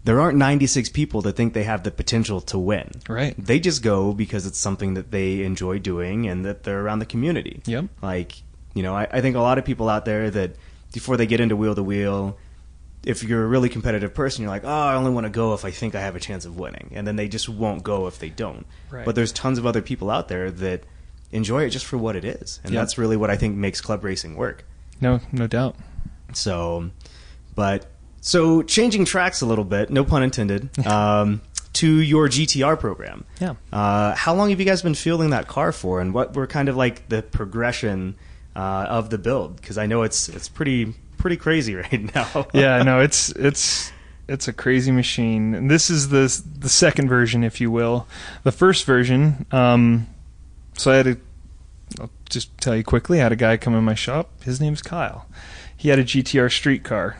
[0.02, 2.90] There aren't 96 people that think they have the potential to win.
[3.06, 3.34] Right.
[3.36, 7.06] They just go because it's something that they enjoy doing and that they're around the
[7.06, 7.60] community.
[7.66, 7.84] Yep.
[8.00, 10.56] Like, you know, I, I think a lot of people out there that
[10.94, 12.38] before they get into wheel to wheel,
[13.04, 15.66] if you're a really competitive person, you're like, oh, I only want to go if
[15.66, 16.92] I think I have a chance of winning.
[16.94, 18.64] And then they just won't go if they don't.
[18.90, 19.04] Right.
[19.04, 20.84] But there's tons of other people out there that
[21.30, 22.58] enjoy it just for what it is.
[22.64, 22.80] And Yep.
[22.80, 24.64] that's really what I think makes club racing work.
[25.00, 25.76] No, no doubt.
[26.32, 26.90] So,
[27.54, 27.86] but
[28.20, 31.40] so changing tracks a little bit, no pun intended, um,
[31.74, 33.24] to your GTR program.
[33.40, 33.54] Yeah.
[33.72, 36.68] Uh, how long have you guys been fielding that car for, and what were kind
[36.68, 38.16] of like the progression
[38.54, 39.56] uh, of the build?
[39.56, 42.46] Because I know it's it's pretty pretty crazy right now.
[42.52, 43.92] yeah, no, it's it's
[44.28, 45.54] it's a crazy machine.
[45.54, 48.06] And this is the the second version, if you will.
[48.42, 50.06] The first version, um,
[50.76, 51.16] so I had a.
[52.30, 53.20] Just tell you quickly.
[53.20, 54.30] I had a guy come in my shop.
[54.42, 55.26] His name's Kyle.
[55.76, 57.16] He had a GTR street car.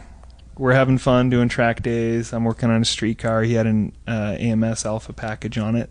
[0.57, 2.33] We're having fun doing track days.
[2.33, 3.43] I'm working on a street car.
[3.43, 5.91] He had an uh, AMS Alpha package on it,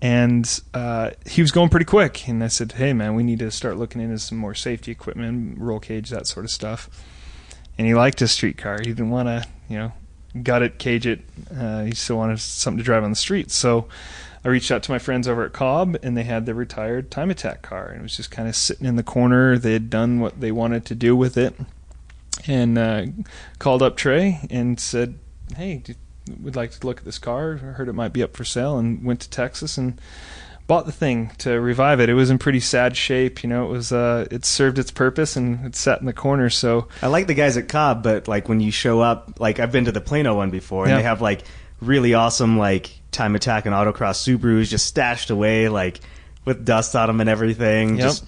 [0.00, 2.26] and uh, he was going pretty quick.
[2.28, 5.58] And I said, "Hey, man, we need to start looking into some more safety equipment,
[5.58, 6.88] roll cage, that sort of stuff."
[7.80, 8.76] and he liked his street car.
[8.78, 9.92] He didn't want to, you know,
[10.42, 11.20] gut it, cage it.
[11.50, 13.50] Uh, he still wanted something to drive on the street.
[13.50, 13.88] So
[14.44, 17.30] I reached out to my friends over at Cobb, and they had the retired Time
[17.30, 19.58] Attack car, and it was just kind of sitting in the corner.
[19.58, 21.54] They had done what they wanted to do with it,
[22.46, 23.06] and uh,
[23.58, 25.18] called up Trey and said,
[25.56, 25.82] "Hey,
[26.42, 27.60] would like to look at this car.
[27.62, 30.00] I heard it might be up for sale." And went to Texas and
[30.66, 32.08] bought the thing to revive it.
[32.08, 33.66] It was in pretty sad shape, you know.
[33.66, 36.48] It was uh, it served its purpose and it sat in the corner.
[36.48, 39.72] So I like the guys at Cobb, but like when you show up, like I've
[39.72, 40.96] been to the Plano one before, and Yeah.
[40.98, 41.42] they have like
[41.80, 46.00] really awesome like time attack and autocross Subarus just stashed away, like
[46.44, 48.00] with dust on them and everything, Yep.
[48.06, 48.24] just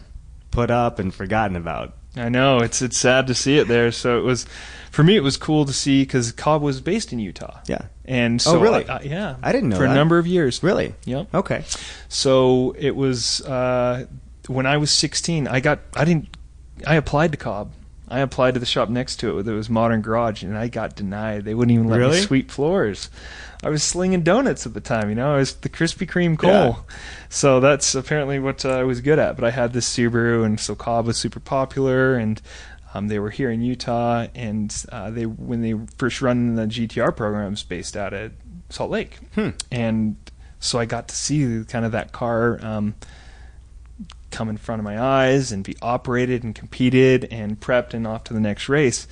[0.51, 1.95] put up and forgotten about.
[2.15, 3.91] I know it's it's sad to see it there.
[3.91, 4.45] So it was
[4.91, 5.17] for me.
[5.17, 7.61] It was cool to see because Cobb was based in Utah.
[7.67, 7.87] Yeah.
[8.05, 8.87] And so Oh, really?
[8.87, 9.93] I, I- yeah, I didn't know for that.
[9.93, 10.63] a number of years.
[10.63, 10.95] Really?
[11.07, 11.35] Yep.
[11.35, 11.65] Okay.
[12.11, 14.05] So it was uh,
[14.47, 15.49] when I was 16.
[15.49, 16.37] I got I didn't
[16.87, 17.73] I applied to Cobb.
[18.13, 19.47] I applied to the shop next to it.
[19.49, 21.45] It was Modern Garage, and I got denied.
[21.45, 22.21] They wouldn't even let Really?
[22.21, 23.11] me sweep floors.
[23.65, 25.09] I was slinging donuts at the time.
[25.09, 26.51] You know, I was the Krispy Kreme Cole.
[26.51, 26.75] Yeah.
[27.29, 29.37] So that's apparently what uh, I was good at.
[29.37, 32.41] But I had this Subaru, and so Cobb was super popular, and
[32.95, 37.17] Um, they were here in Utah, and uh, they when they first run the GTR
[37.17, 38.33] programs based out at
[38.69, 39.51] Salt Lake, Hmm.
[39.71, 40.17] and
[40.61, 42.95] so I got to see kind of that car um,
[44.33, 48.25] come in front of my eyes and be operated and competed and prepped and off
[48.25, 49.07] to the next race.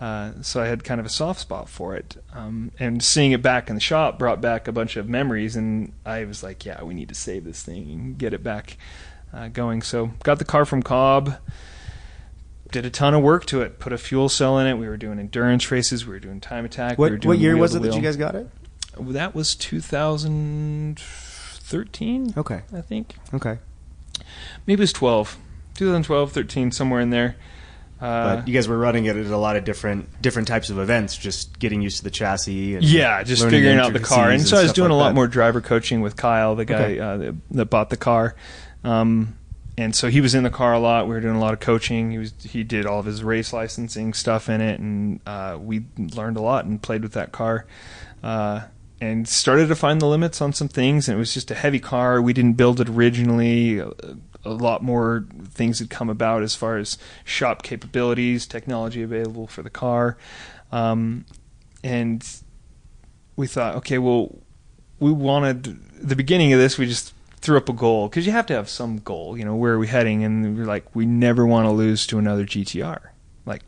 [0.00, 3.40] Uh, so I had kind of a soft spot for it, um, and seeing it
[3.40, 5.54] back in the shop brought back a bunch of memories.
[5.54, 8.76] And I was like, "Yeah, we need to save this thing and get it back
[9.32, 11.36] uh, going." So got the car from Cobb,
[12.72, 14.74] did a ton of work to it, put a fuel cell in it.
[14.74, 16.98] We were doing endurance races, we were doing time attack.
[16.98, 18.48] we What doing what year was it that you guys got it?
[18.98, 22.62] That was 2013, Okay.
[22.74, 23.14] I think.
[23.32, 23.58] Okay.
[24.66, 25.36] Maybe it was 12.
[25.74, 27.36] 2012, 13, somewhere in there.
[28.00, 30.78] Uh, But you guys were running it at a lot of different different types of
[30.78, 32.74] events, just getting used to the chassis.
[32.74, 34.24] And yeah, just figuring out the car.
[34.30, 35.14] And intricacies so I was doing like a lot that.
[35.14, 36.98] more driver coaching with Kyle, the guy Okay.
[37.00, 38.34] uh, that, that bought the car.
[38.82, 39.36] Um,
[39.78, 41.06] and so he was in the car a lot.
[41.06, 42.10] We were doing a lot of coaching.
[42.10, 45.84] He was he did all of his race licensing stuff in it, and uh, we
[45.96, 47.66] learned a lot and played with that car.
[48.22, 48.62] Uh,
[49.02, 51.08] and started to find the limits on some things.
[51.08, 52.22] And it was just a heavy car.
[52.22, 53.78] We didn't build it originally.
[53.80, 53.90] A,
[54.44, 59.62] a lot more things had come about as far as shop capabilities, technology available for
[59.62, 60.16] the car,
[60.72, 61.24] um,
[61.84, 62.26] and
[63.36, 64.38] we thought, okay, well,
[65.00, 65.64] we wanted
[65.96, 66.78] the beginning of this.
[66.78, 69.36] We just threw up a goal because you have to have some goal.
[69.36, 70.22] You know, where are we heading?
[70.24, 72.98] And we are like, we never want to lose to another GTR.
[73.46, 73.62] Like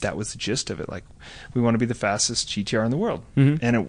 [0.00, 0.88] that was the gist of it.
[0.88, 1.04] Like
[1.54, 3.58] we want to be the fastest GTR in the world, Mhm.
[3.62, 3.88] and it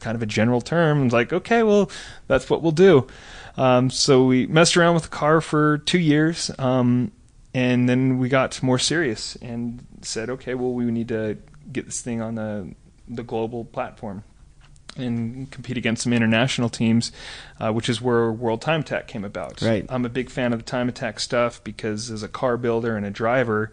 [0.00, 1.04] kind of a general term.
[1.04, 1.90] It's like, okay, well,
[2.26, 3.06] that's what we'll do.
[3.56, 7.10] Um, so we messed around with the car for two years, um,
[7.52, 11.38] and then we got more serious and said, okay, well, we need to
[11.72, 12.74] get this thing on the
[13.10, 14.22] the global platform
[14.96, 17.12] and compete against some international teams,
[17.60, 19.62] uh, which is where World Time Attack came about.
[19.62, 19.86] Right.
[19.88, 23.06] I'm a big fan of the Time Attack stuff because as a car builder and
[23.06, 23.72] a driver,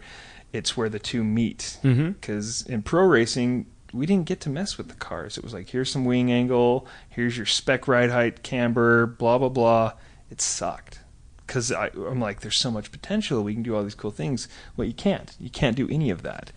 [0.52, 1.78] it's where the two meet.
[2.12, 3.66] Because in pro racing,
[3.96, 5.36] we didn't get to mess with the cars.
[5.38, 9.48] It was like, here's some wing angle, here's your spec ride height, camber, blah blah
[9.48, 9.92] blah.
[10.30, 11.00] It sucked
[11.46, 13.42] because I'm like, there's so much potential.
[13.42, 14.48] We can do all these cool things.
[14.76, 15.34] Well, you can't.
[15.38, 16.50] You can't do any of that.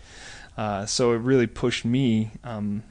[0.56, 2.82] Uh, so it really pushed me um,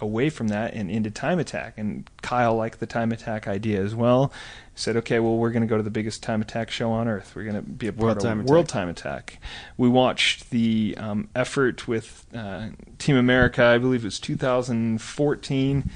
[0.00, 1.74] away from that and into time attack.
[1.76, 4.32] And Kyle liked the time attack idea as well.
[4.74, 7.32] Said, okay, well, we're going to go to the biggest time attack show on earth.
[7.34, 8.72] We're going to be a part World of Time World Attack.
[8.72, 9.40] Time Attack.
[9.76, 12.68] We watched the um, effort with uh,
[12.98, 13.64] Team America.
[13.64, 15.90] I believe it was 2014.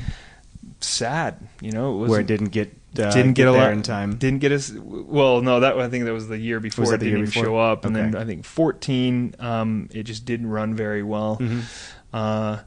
[0.80, 3.82] Sad, you know, it was where it didn't get uh, didn't get, a lot in
[3.82, 4.16] time.
[4.16, 4.72] Didn't get us.
[4.72, 6.84] Well, no, that I think that was the year before.
[6.84, 7.44] it the didn't year even before?
[7.44, 11.38] show up, and then I think 14, um, it just didn't run very well.
[11.40, 11.62] Mhm.
[12.12, 12.59] Uh,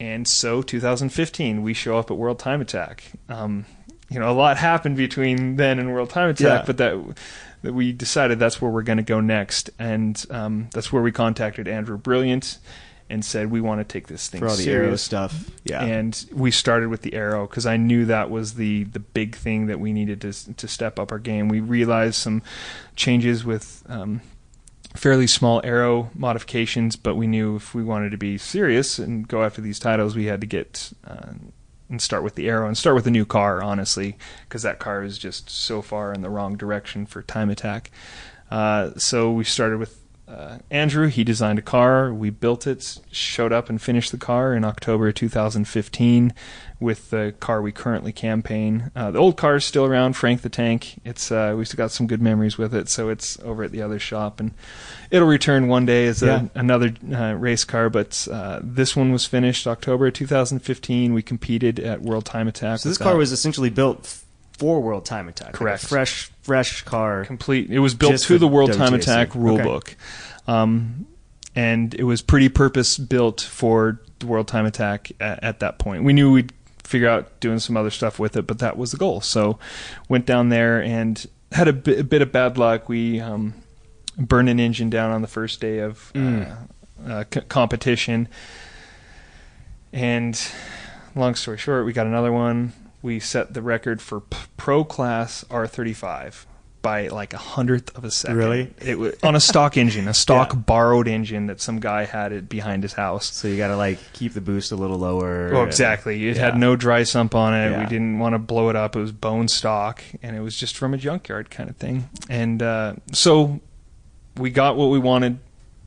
[0.00, 3.04] and so 2015, we show up at World Time Attack.
[3.28, 3.64] Um,
[4.10, 6.64] you know, a lot happened between then and World Time Attack, Yeah.
[6.66, 7.18] but that
[7.62, 11.10] that we decided that's where we're going to go next, and um, that's where we
[11.12, 12.58] contacted Andrew Brilliant
[13.10, 15.50] and said we want to take this thing for all the serious stuff.
[15.64, 15.82] Yeah.
[15.82, 19.66] and we started with the aero because I knew that was the the big thing
[19.66, 21.48] that we needed to to step up our game.
[21.48, 22.42] We realized some
[22.96, 24.20] changes with um,
[24.98, 29.44] fairly small aero modifications, but we knew if we wanted to be serious and go
[29.44, 31.34] after these titles, we had to get uh,
[31.88, 34.18] and start with the aero and start with a new car, honestly,
[34.48, 37.92] because that car is just so far in the wrong direction for time attack.
[38.50, 41.06] Uh, so we started with uh, Andrew.
[41.06, 42.12] He designed a car.
[42.12, 46.34] We built it, showed up and finished the car in October 2015
[46.80, 48.90] with the car we currently campaign.
[48.94, 51.00] Uh, the old car is still around, Frank the Tank.
[51.04, 53.98] It's uh, we've got some good memories with it, so it's over at the other
[53.98, 54.52] shop, and
[55.10, 57.90] it'll return one day as a, another uh, race car.
[57.90, 61.14] But uh, this one was finished October 2015.
[61.14, 62.80] We competed at World Time Attack.
[62.80, 63.18] so this car that.
[63.18, 64.22] was essentially built
[64.58, 65.48] for World Time Attack.
[65.48, 65.86] Like a Correct.
[65.86, 67.24] fresh, fresh car.
[67.24, 67.70] complete.
[67.70, 69.76] It was built to the World Time Attack rulebook.
[69.78, 69.94] Okay.
[70.46, 71.06] um,
[71.54, 76.04] and it was pretty purpose built for the World Time Attack at, at that point.
[76.04, 76.52] We knew we'd
[76.88, 79.20] figure out doing some other stuff with it, but that was the goal.
[79.20, 79.58] So
[80.08, 82.88] went down there and had a bit, bit of bad luck.
[82.88, 83.52] We um,
[84.16, 86.50] burned an engine down on the first day of Mm.
[87.06, 88.26] uh, uh, c- competition,
[89.92, 90.40] and
[91.14, 92.72] long story short, we got another one.
[93.02, 96.46] We set the record for p- pro class R35
[96.80, 98.36] by like a hundredth of a second.
[98.36, 98.72] Really?
[98.80, 100.58] It was on a stock engine, a stock Yeah.
[100.60, 103.32] borrowed engine that some guy had it behind his house.
[103.34, 105.50] So you got to like keep the boost a little lower.
[105.54, 106.28] Oh, and- exactly.
[106.28, 106.44] It yeah.
[106.44, 107.76] had no dry sump on it.
[107.78, 108.94] We didn't want to blow it up.
[108.96, 112.08] It was bone stock, and it was just from a junkyard kind of thing.
[112.30, 113.60] And uh, so
[114.36, 115.38] we got what we wanted,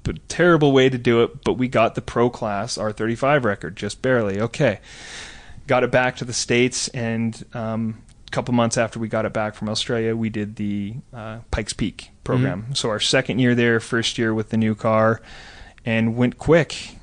[0.04, 1.44] but terrible way to do it.
[1.46, 4.42] But we got the pro class R35 record, just barely.
[4.42, 4.80] Okay,
[5.68, 8.02] got it back to the states and um,
[8.32, 12.12] couple months after we got it back from Australia, we did the uh, Pikes Peak
[12.24, 12.64] program.
[12.64, 12.74] Mm-hmm.
[12.74, 15.22] So our second year there, first year with the new car,
[15.86, 16.96] and went quick.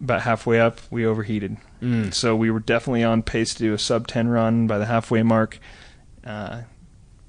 [0.00, 1.56] About halfway up, we overheated.
[1.80, 2.12] Mm.
[2.12, 5.22] So we were definitely on pace to do a sub 10 run by the halfway
[5.22, 5.58] mark.
[6.24, 6.62] Uh,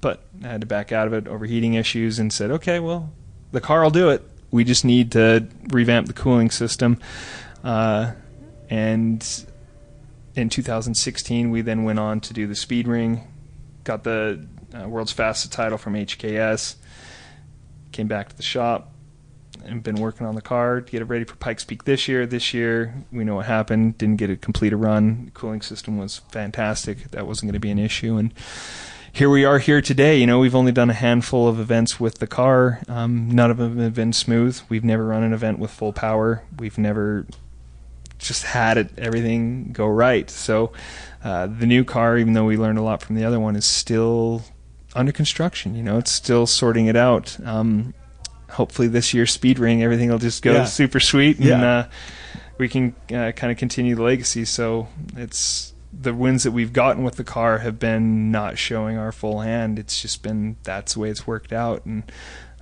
[0.00, 3.12] but I had to back out of it, overheating issues, and said, okay, well,
[3.52, 4.22] the car will do it.
[4.50, 6.98] We just need to revamp the cooling system.
[7.64, 8.12] Uh,
[8.68, 9.46] and
[10.34, 13.26] in 2016, we then went on to do the speed ring,
[13.86, 16.76] got the uh, world's fastest title from HKS,
[17.92, 18.92] came back to the shop,
[19.64, 22.26] and been working on the car to get it ready for Pikes Peak this year.
[22.26, 23.96] This year, we know what happened.
[23.96, 25.26] Didn't get to complete a run.
[25.26, 27.10] The cooling system was fantastic.
[27.12, 28.16] That wasn't going to be an issue.
[28.16, 28.34] And
[29.12, 30.18] here we are here today.
[30.18, 32.82] You know, we've only done a handful of events with the car.
[32.88, 34.60] Um, none of them have been smooth.
[34.68, 36.42] We've never run an event with full power.
[36.58, 37.26] We've never
[38.26, 40.28] just had it everything go right.
[40.30, 40.72] So
[41.24, 43.64] uh, the new car, even though we learned a lot from the other one, is
[43.64, 44.42] still
[44.94, 45.74] under construction.
[45.74, 47.38] You know, it's still sorting it out.
[47.44, 47.94] Um,
[48.50, 50.64] hopefully this year's speed ring, everything will just go yeah.
[50.64, 51.76] super sweet, and yeah.
[51.78, 51.88] uh,
[52.58, 54.44] we can uh, kind of continue the legacy.
[54.44, 59.12] So it's the wins that we've gotten with the car have been not showing our
[59.12, 59.78] full hand.
[59.78, 62.10] It's just been that's the way it's worked out, and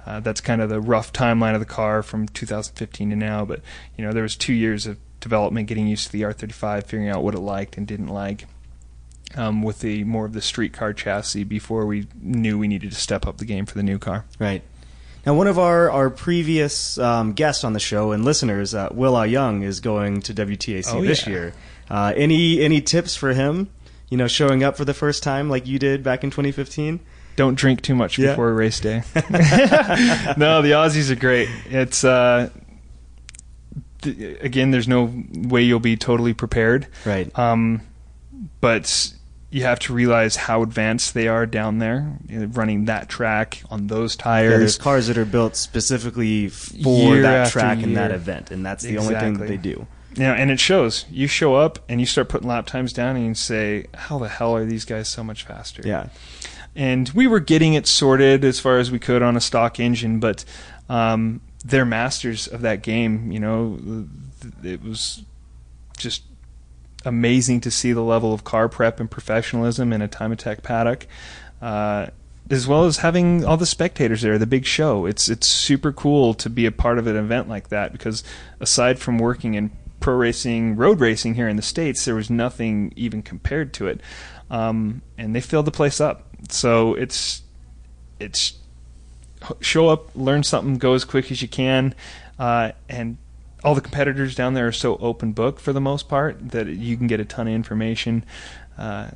[0.07, 3.45] uh, that's kind of the rough timeline of the car from 2015 to now.
[3.45, 3.61] But
[3.97, 7.25] you know, there was two years of development, getting used to the R35, figuring out
[7.25, 8.47] what it liked and didn't like.
[9.35, 12.97] Um, with the more of the street car chassis before we knew we needed to
[12.97, 14.25] step up the game for the new car.
[14.39, 14.63] Right.
[15.27, 19.17] Now, one of our, our previous um, guests on the show and listeners, uh, Will
[19.17, 21.33] Ah Young, is going to WTAC oh, this yeah.
[21.33, 21.55] year.
[21.91, 23.71] Uh, any any tips for him?
[24.11, 27.01] You know, showing up for the first time like you did back in 2015.
[27.37, 28.31] Don't drink too much yeah.
[28.31, 29.03] before race day.
[30.37, 31.49] no, the Aussies are great.
[31.67, 32.51] It's uh,
[34.05, 36.87] th- again, there's no way you'll be totally prepared.
[37.05, 37.37] Right.
[37.39, 37.83] Um,
[38.61, 39.13] but
[39.51, 44.17] you have to realize how advanced they are down there, running that track on those
[44.17, 44.51] tires.
[44.51, 47.87] Yeah, there's cars that are built specifically for year that track year.
[47.87, 49.15] and that event, and that's the exactly.
[49.15, 49.87] only thing that they do.
[50.17, 51.05] Yeah, and it shows.
[51.11, 54.29] You show up and you start putting lap times down, and you say, "How the
[54.29, 56.09] hell are these guys so much faster?" Yeah.
[56.77, 60.19] And we were getting it sorted as far as we could on a stock engine,
[60.19, 60.45] but
[60.89, 63.33] um, they're masters of that game.
[63.33, 64.07] You know,
[64.63, 65.23] it was
[65.97, 66.23] just
[67.05, 71.07] amazing to see the level of car prep and professionalism in a time attack paddock.
[71.61, 72.07] Uh,
[72.51, 75.07] as well as having all the spectators there, the big show.
[75.07, 78.23] It's it's super cool to be a part of an event like that because
[78.61, 82.93] aside from working in pro racing, road racing here in the states, there was nothing
[82.97, 84.01] even compared to it,
[84.51, 86.29] um, and they filled the place up.
[86.51, 87.43] So it's
[88.21, 88.59] it's
[89.61, 91.95] show up, learn something, go as quick as you can,
[92.39, 93.17] uh, and
[93.63, 96.97] all the competitors down there are so open book for the most part that you
[96.97, 98.25] can get a ton of information.
[98.77, 99.11] Uh,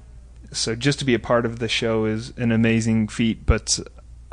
[0.52, 3.78] so just to be a part of the show is an amazing feat, but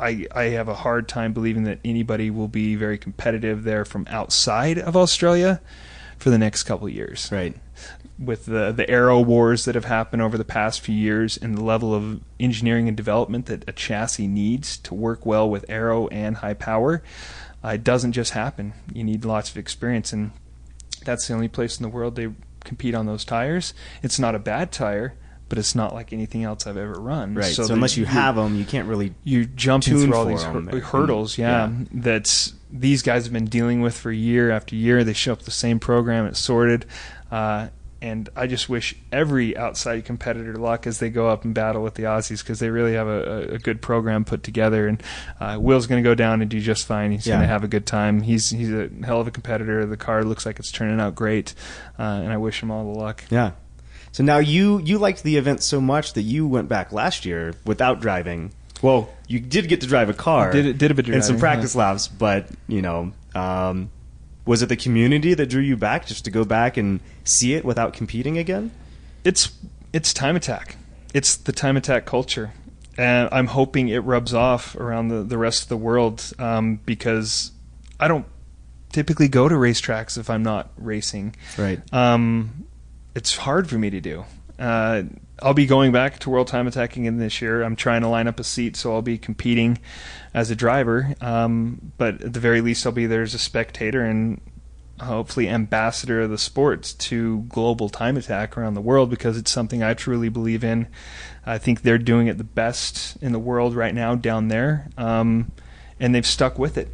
[0.00, 4.06] I I have a hard time believing that anybody will be very competitive there from
[4.08, 5.60] outside of Australia
[6.18, 7.28] for the next couple of years.
[7.30, 7.56] Right.
[8.18, 11.62] With the the aero wars that have happened over the past few years and the
[11.62, 16.38] level of engineering and development that a chassis needs to work well with aero and
[16.38, 17.02] high power,
[17.62, 18.72] uh, it doesn't just happen.
[18.92, 20.30] You need lots of experience, and
[21.04, 22.32] that's the only place in the world they
[22.64, 23.74] compete on those tires.
[24.02, 25.14] It's not a bad tire,
[25.48, 27.34] but it's not like anything else I've ever run.
[27.34, 27.46] Right.
[27.46, 30.80] So, so unless you have them, you can't really you're jumping through all these hur-
[30.80, 31.38] hurdles.
[31.38, 35.04] Yeah, yeah, that's these guys have been dealing with for year after year.
[35.04, 36.26] They show up the same program.
[36.26, 36.86] It's sorted.
[37.30, 37.68] Uh,
[38.02, 41.94] and I just wish every outside competitor luck as they go up and battle with
[41.94, 44.86] the Aussies because they really have a, a, good program put together.
[44.86, 45.02] And
[45.40, 47.10] uh, Will's going to go down and do just fine.
[47.12, 47.34] He's yeah.
[47.34, 48.20] going to have a good time.
[48.20, 49.86] He's he's a hell of a competitor.
[49.86, 51.54] The car looks like it's turning out great,
[51.98, 53.24] uh, and I wish him all the luck.
[53.30, 53.52] Yeah.
[54.16, 57.52] So now you you liked the event so much that you went back last year
[57.66, 58.50] without driving.
[58.80, 60.52] Well, you did get to drive a car.
[60.52, 61.80] Did did a bit and some practice yeah.
[61.90, 63.12] laps, but you know.
[63.34, 63.90] Um,
[64.46, 67.62] was it the community that drew you back just to go back and see it
[67.62, 68.70] without competing again?
[69.22, 69.50] It's
[69.92, 70.76] it's time attack.
[71.12, 72.54] It's the time attack culture,
[72.96, 77.52] and I'm hoping it rubs off around the the rest of the world um, because
[78.00, 78.24] I don't
[78.92, 81.36] typically go to racetracks if I'm not racing.
[81.58, 81.82] Right.
[81.92, 82.66] Um,
[83.16, 84.26] it's hard for me to do.
[84.58, 85.04] Uh,
[85.40, 87.62] I'll be going back to World Time Attacking in this year.
[87.62, 89.78] I'm trying to line up a seat, so I'll be competing
[90.34, 91.14] as a driver.
[91.22, 94.40] Um, but at the very least, I'll be there as a spectator and
[95.00, 99.82] hopefully ambassador of the sports to global time attack around the world because it's something
[99.82, 100.86] I truly believe in.
[101.46, 105.52] I think they're doing it the best in the world right now down there, um,
[105.98, 106.88] and they've stuck with it.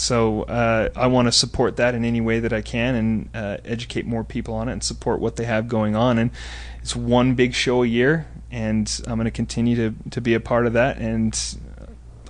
[0.00, 3.56] So uh, I want to support that in any way that I can and uh,
[3.64, 6.18] educate more people on it and support what they have going on.
[6.18, 6.30] And
[6.82, 10.40] it's one big show a year, and I'm going to continue to to be a
[10.40, 10.98] part of that.
[10.98, 11.38] And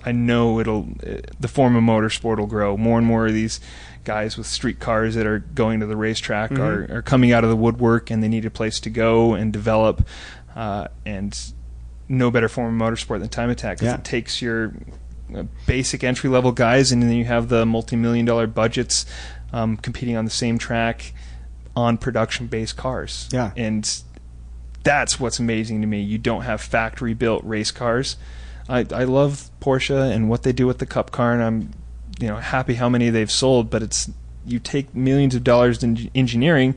[0.05, 0.87] I know it'll
[1.39, 2.75] the form of motorsport will grow.
[2.77, 3.59] More and more of these
[4.05, 6.59] guys with street cars that are going to the racetrack Mhm.
[6.89, 9.53] are, are coming out of the woodwork, and they need a place to go and
[9.53, 10.05] develop.
[10.55, 11.37] Uh, and
[12.07, 13.95] no better form of motorsport than time attack 'cause Yeah.
[13.95, 14.73] it takes your
[15.65, 19.05] basic entry level guys, and then you have the multi million dollar budgets
[19.53, 21.13] um, competing on the same track
[21.75, 23.29] on production based cars.
[23.31, 23.51] Yeah.
[23.55, 24.03] and
[24.83, 26.01] that's what's amazing to me.
[26.01, 28.17] You don't have factory built race cars.
[28.67, 31.71] I, I love Porsche and what they do with the Cup car, and I'm
[32.19, 33.69] you know happy how many they've sold.
[33.69, 34.09] But it's
[34.45, 36.75] you take millions of dollars in engineering,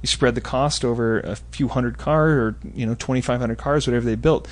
[0.00, 4.04] you spread the cost over a few hundred cars or you know 2,500 cars, whatever
[4.04, 4.48] they built.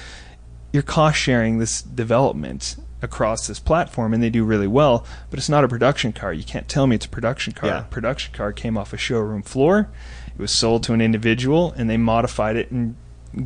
[0.72, 5.04] You're cost sharing this development across this platform, and they do really well.
[5.30, 6.32] But it's not a production car.
[6.32, 7.68] You can't tell me it's a production car.
[7.68, 7.80] Yeah.
[7.80, 9.88] A production car came off a showroom floor.
[10.28, 12.96] It was sold to an individual, and they modified it and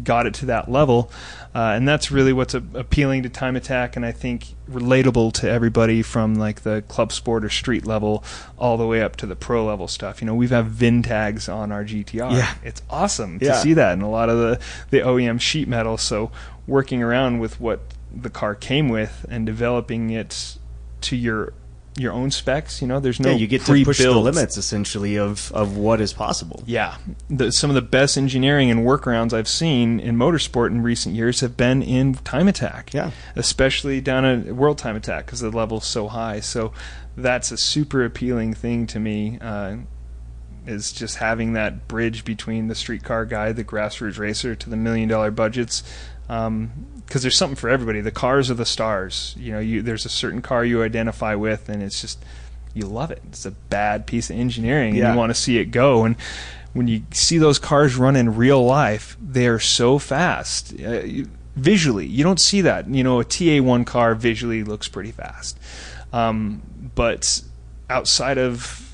[0.03, 1.11] got it to that level.
[1.55, 5.51] Uh, and that's really what's a- appealing to Time Attack, and I think relatable to
[5.51, 8.25] everybody from like the club sport or street level
[8.59, 10.21] all the way up to the pro level stuff.
[10.23, 12.33] You know, we've have VIN tags on our GTR.
[12.33, 12.55] Yeah.
[12.65, 15.99] It's awesome to see that and a lot of the, the OEM sheet metal.
[15.99, 16.31] So
[16.67, 17.81] working around with what
[18.15, 20.59] the car came with and developing it
[21.03, 21.53] to your
[21.97, 25.17] your own specs, you know, there's no yeah, you get to push the limits essentially
[25.17, 26.63] of, of what is possible.
[26.67, 26.97] yeah,
[27.29, 31.41] the, some of the best engineering and workarounds I've seen in motorsport in recent years
[31.41, 32.93] have been in time attack.
[32.93, 33.13] Yeah.
[33.37, 36.41] especially down at World Time Attack because the level's so high.
[36.41, 36.73] So
[37.17, 39.39] that's a super appealing thing to me.
[39.41, 39.77] Uh,
[40.67, 45.09] is just having that bridge between the streetcar guy, the grassroots racer, to the million
[45.09, 45.83] dollar budgets.
[46.27, 48.01] Because there's something for everybody.
[48.01, 49.35] The cars are the stars.
[49.39, 52.25] You know, you there's a certain car you identify with, and it's just
[52.75, 53.23] you love it.
[53.29, 56.05] It's a bad piece of engineering, and you want to see it go.
[56.05, 56.17] And
[56.73, 60.75] when you see those cars run in real life, they are so fast.
[60.81, 62.89] Uh, you, visually, you don't see that.
[62.89, 65.59] You know, a TA1 car visually looks pretty fast,
[66.13, 66.63] um,
[66.95, 67.43] but
[67.89, 68.93] outside of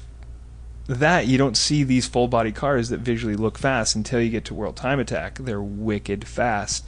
[0.86, 4.44] that, you don't see these full body cars that visually look fast until you get
[4.46, 5.38] to World Time Attack.
[5.38, 6.84] They're wicked fast,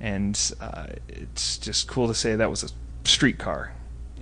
[0.00, 2.68] and uh, it's just cool to say that was a
[3.08, 3.72] street car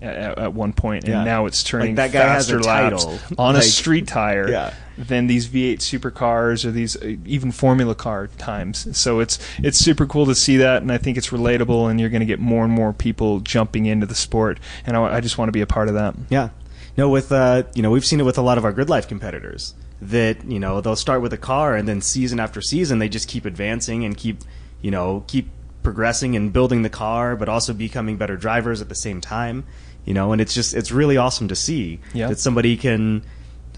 [0.02, 1.24] at, at one point, and Yeah.
[1.24, 3.20] now it's turning Like, that guy has faster a laps title.
[3.38, 4.74] on a street tire Yeah.
[4.98, 8.86] than these V8 supercars or these uh, even Formula car times.
[8.96, 12.10] So it's it's super cool to see that, and I think it's relatable, and you're
[12.10, 15.38] going to get more and more people jumping into the sport, and I, I just
[15.38, 16.14] want to be a part of that.
[16.28, 16.50] Yeah.
[16.96, 19.08] No, with uh, you know, we've seen it with a lot of our grid life
[19.08, 23.08] competitors that you know they'll start with a car and then season after season they
[23.08, 24.38] just keep advancing and keep
[24.82, 25.48] you know keep
[25.84, 29.62] progressing and building the car, but also becoming better drivers at the same time.
[30.04, 32.26] You know, and it's just it's really awesome to see Yeah.
[32.28, 33.22] that somebody can.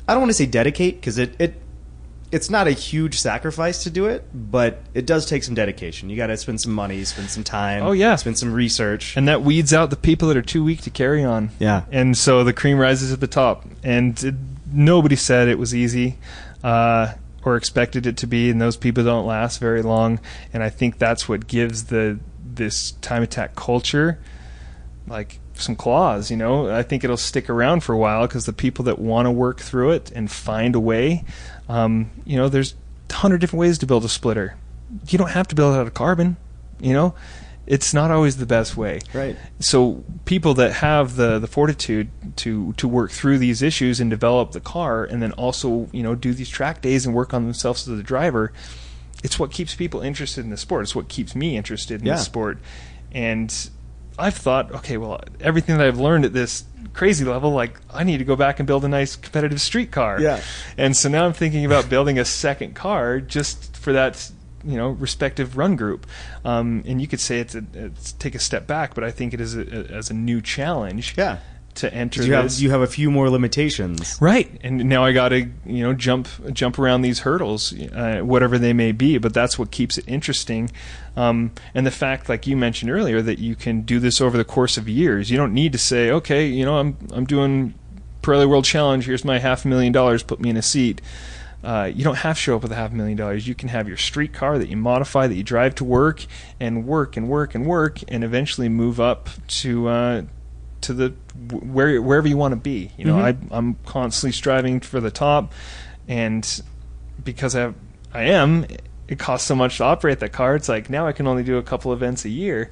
[0.09, 1.61] I don't want to say dedicate because it it
[2.33, 6.11] it's not a huge sacrifice to do it, but it does take some dedication.
[6.11, 7.85] You got to spend some money, spend some time.
[7.85, 8.17] Oh, yeah.
[8.17, 9.17] spend some research.
[9.17, 11.51] And that weeds out the people that are too weak to carry on.
[11.61, 11.85] Yeah.
[11.93, 13.65] And so the cream rises at the top.
[13.85, 14.35] And it,
[14.73, 16.19] nobody said it was easy
[16.65, 17.13] uh,
[17.47, 18.51] or expected it to be.
[18.51, 20.21] And those people don't last very long.
[20.53, 24.19] And I think that's what gives the this time attack culture
[25.07, 26.31] like some claws.
[26.31, 29.27] You know, I think it'll stick around for a while because the people that want
[29.27, 31.25] to work through it and find a way.
[31.69, 32.75] Um, you know, there's
[33.11, 34.57] a hundred different ways to build a splitter.
[35.09, 36.37] You don't have to build it out of carbon.
[36.81, 37.15] You know,
[37.67, 39.37] it's not always the best way Right.
[39.59, 44.53] so people that have the the fortitude to to work through these issues and develop
[44.53, 47.89] the car and then also you know do these track days and work on themselves
[47.89, 48.53] as a driver
[49.25, 52.15] it's what keeps people interested in the sport it's what keeps me interested in Yeah.
[52.15, 52.59] the sport
[53.13, 53.53] and
[54.19, 58.19] i've thought okay well everything that i've learned at this crazy level like i need
[58.19, 60.41] to go back and build a nice competitive street car Yeah.
[60.79, 64.31] and so now i'm thinking about building a second car just for that
[64.65, 66.07] you know respective run group.
[66.45, 69.35] Um, and you could say it's, a, it's take a step back but i think
[69.35, 71.39] it is a, a, as a new challenge Yeah.
[71.77, 74.17] to enter You have you have a few more limitations.
[74.21, 74.51] right.
[74.65, 78.73] And now i got to you know jump jump around these hurdles uh, whatever they
[78.73, 80.71] may be but that's what keeps it interesting.
[81.17, 84.45] Um, and the fact like you mentioned earlier that you can do this over the
[84.45, 85.31] course of years.
[85.31, 87.75] You don't need to say okay you know i'm i'm doing
[88.23, 89.05] Pirelli World Challenge.
[89.07, 90.25] Here's my half a million dollars.
[90.25, 91.01] Put me in a seat
[91.67, 93.47] uh, you don't have to show up with a half a million dollars.
[93.49, 96.25] You can have your street car that you modify, that you drive to work,
[96.61, 100.23] and work and work and work, and eventually move up to uh,
[100.83, 101.13] to the
[101.51, 102.93] where wherever you want to be.
[102.97, 103.51] You know, Mhm.
[103.51, 105.53] I, I'm constantly striving for the top,
[106.07, 106.63] and
[107.25, 107.75] because I have,
[108.15, 108.67] I am,
[109.09, 110.55] it costs so much to operate that car.
[110.55, 112.71] It's like now I can only do a couple events a year.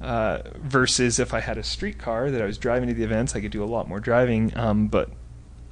[0.00, 3.36] Uh, versus if I had a street car that I was driving to the events,
[3.36, 4.50] I could do a lot more driving.
[4.56, 5.10] Um, but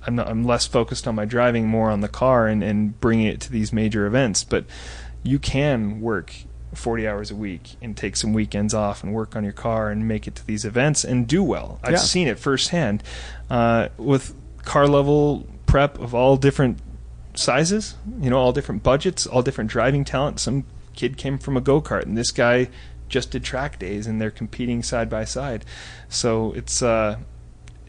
[0.06, 3.26] I'm, not, I'm less focused on my driving, more on the car and, and bringing
[3.26, 4.44] it to these major events.
[4.44, 4.64] But
[5.22, 6.32] you can work
[6.74, 10.06] 40 hours a week and take some weekends off and work on your car and
[10.06, 11.80] make it to these events and do well.
[11.82, 11.96] I've Yeah.
[11.98, 13.02] seen it firsthand
[13.50, 14.34] uh, with
[14.64, 16.78] car level prep of all different
[17.34, 20.40] sizes, you know, all different budgets, all different driving talent.
[20.40, 22.68] Some kid came from a go kart, and this guy
[23.08, 25.64] just did track days, and they're competing side by side.
[26.08, 27.16] So it's uh,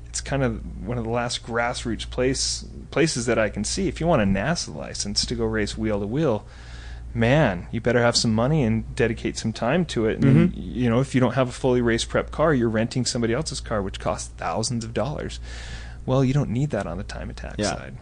[0.10, 3.88] it's kind of one of the last grassroots place places that I can see.
[3.88, 6.45] If you want a NASA license to go race wheel to wheel,
[7.14, 10.24] man, you better have some money and dedicate some time to it.
[10.24, 10.53] And Mhm.
[10.55, 13.60] you know, if you don't have a fully race prep car, you're renting somebody else's
[13.60, 15.39] car, which costs thousands of dollars.
[16.05, 17.76] Well, you don't need that on the time attack Yeah.
[17.76, 17.95] side.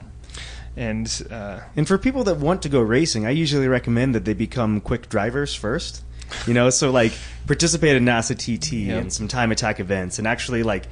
[0.75, 4.33] And uh, And for people that want to go racing, I usually recommend that they
[4.33, 6.03] become quick drivers first.
[6.45, 7.13] You know, so like
[7.47, 8.97] participate in NASA TT Yeah.
[8.97, 10.83] and some time attack events, and actually like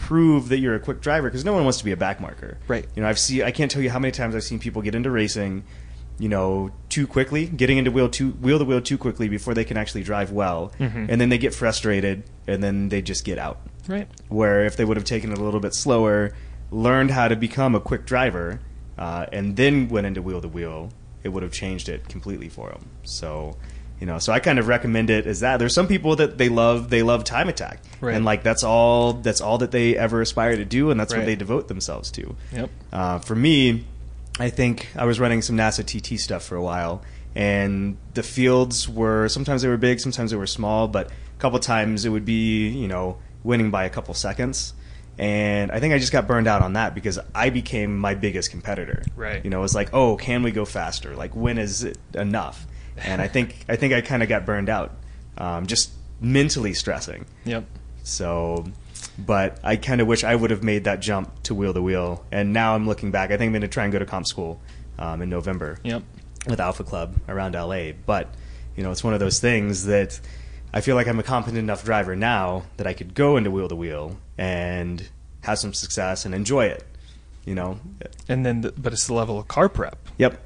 [0.00, 2.56] prove that you're a quick driver because no one wants to be a backmarker.
[2.66, 2.86] Right.
[2.96, 4.94] You know, I've seen I can't tell you how many times I've seen people get
[4.94, 5.62] into racing,
[6.18, 9.64] you know, too quickly, getting into wheel too wheel the wheel too quickly before they
[9.64, 11.06] can actually drive well, Mhm.
[11.10, 13.60] and then they get frustrated and then they just get out.
[13.88, 16.32] right, where if they would have taken it a little bit slower,
[16.70, 18.60] learned how to become a quick driver,
[18.98, 20.90] uh, and then went into wheel to wheel,
[21.24, 22.86] it would have changed it completely for them.
[23.02, 23.56] So,
[24.00, 25.58] you know, so I kind of recommend it as that.
[25.58, 28.14] There's some people that they love they love time attack, Right.
[28.14, 31.20] and like that's all that's all that they ever aspire to do, and that's Right.
[31.20, 32.34] what they devote themselves to.
[32.52, 33.84] yep, Uh, for me,
[34.38, 37.02] I think I was running some NASA TT stuff for a while,
[37.34, 41.58] and the fields were sometimes they were big, sometimes they were small, but a couple
[41.58, 44.72] times it would be you know winning by a couple seconds.
[45.18, 48.50] And I think I just got burned out on that because I became my biggest
[48.50, 49.02] competitor.
[49.16, 49.44] Right.
[49.44, 51.14] You know, it was like, oh, can we go faster?
[51.14, 52.66] Like, when is it enough?
[53.04, 54.92] And I think I think I kind of got burned out,
[55.38, 55.90] um, just
[56.20, 57.24] mentally stressing.
[57.44, 57.64] yep.
[58.02, 58.64] So,
[59.18, 62.24] but I kind of wish I would have made that jump to wheel to wheel.
[62.32, 63.30] And now I'm looking back.
[63.30, 64.60] I think I'm going to try and go to comp school
[64.98, 66.02] um, in November Yep.
[66.46, 67.92] with Alpha Club around LA.
[68.06, 68.34] But
[68.76, 70.18] you know, it's one of those things that
[70.72, 73.68] I feel like I'm a competent enough driver now that I could go into wheel
[73.68, 75.08] to wheel and
[75.42, 76.86] have some success and enjoy it.
[77.44, 77.80] You know.
[78.28, 79.98] And then, the, but it's the level of car prep.
[80.18, 80.40] Yep.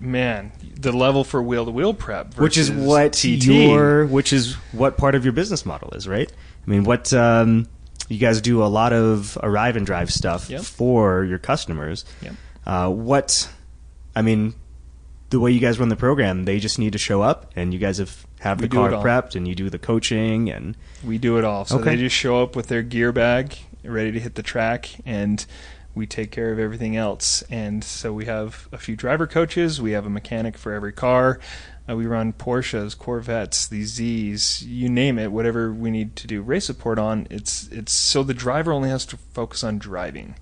[0.00, 3.46] Man, the level for wheel to wheel prep, Which is what TT.
[3.46, 6.30] your which is what part of your business model is, right?
[6.66, 7.66] I mean, what um,
[8.08, 10.62] you guys do a lot of arrive and drive stuff Yep.
[10.62, 12.04] for your customers.
[12.22, 12.34] Yep.
[12.66, 13.48] Uh, what
[14.14, 14.54] I mean,
[15.30, 17.78] the way you guys run the program, they just need to show up, and you
[17.80, 21.38] guys have have We the car prepped, and you do the coaching, and We do
[21.38, 21.64] it all.
[21.64, 21.90] So Okay.
[21.90, 25.44] they just show up with their gear bag, ready to hit the track, and
[25.96, 27.42] we take care of everything else.
[27.50, 29.80] And so we have a few driver coaches.
[29.80, 31.40] We have a mechanic for every car.
[31.88, 35.32] Uh, we run Porsches, Corvettes, these Z's, you name it.
[35.32, 39.06] Whatever we need to do race support on, it's it's so the driver only has
[39.06, 40.34] to focus on driving.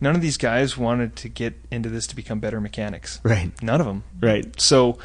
[0.00, 3.20] None of these guys wanted to get into this to become better mechanics.
[3.22, 4.04] right, None of them.
[4.20, 4.98] right, So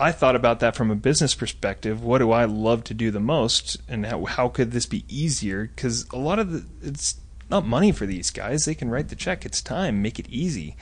[0.00, 2.02] I thought about that from a business perspective.
[2.02, 5.70] What do I love to do the most, and how, how could this be easier?
[5.74, 7.20] Because a lot of the it's
[7.52, 8.64] not money for these guys.
[8.64, 9.46] They can write the check.
[9.46, 10.02] It's time.
[10.02, 10.76] Make it easy.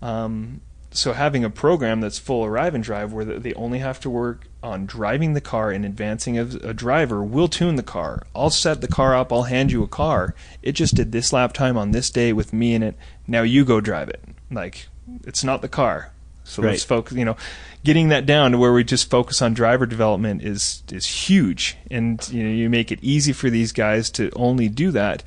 [0.00, 0.60] Um,
[0.92, 4.46] so having a program that's full arrive and drive where they only have to work
[4.62, 8.22] on driving the car and advancing as a driver we'll tune the car.
[8.34, 9.32] I'll set the car up.
[9.32, 10.34] I'll hand you a car.
[10.62, 12.96] It just did this lap time on this day with me in it.
[13.26, 14.22] Now you go drive it.
[14.50, 14.88] Like
[15.24, 16.12] it's not the car.
[16.44, 17.36] So let's focus you know
[17.84, 21.76] getting that down to where we just focus on driver development is is huge.
[21.90, 25.24] And you know you make it easy for these guys to only do that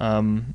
[0.00, 0.54] um,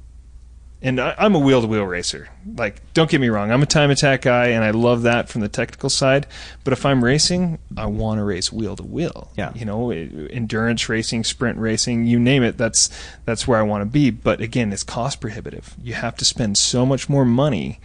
[0.82, 2.28] and I, I'm a wheel to wheel racer.
[2.46, 5.42] Like, don't get me wrong, I'm a time attack guy, and I love that from
[5.42, 6.28] the technical side.
[6.64, 9.32] But if I'm racing, I want to race wheel to wheel.
[9.38, 9.54] Yeah.
[9.56, 12.58] you know, e- endurance racing, sprint racing, you name it.
[12.58, 12.90] That's
[13.24, 14.10] that's where I want to be.
[14.10, 15.76] But again, it's cost prohibitive.
[15.82, 17.80] You have to spend so much more money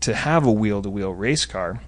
[0.00, 1.80] to have a wheel to wheel race car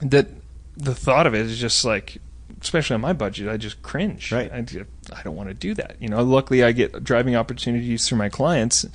[0.00, 0.28] that
[0.76, 2.18] the thought of it is just like
[2.60, 4.32] especially on my budget i just cringe.
[4.32, 4.50] Right.
[4.52, 5.96] I, I don't want to do that.
[6.00, 8.86] You know luckily i get driving opportunities through my clients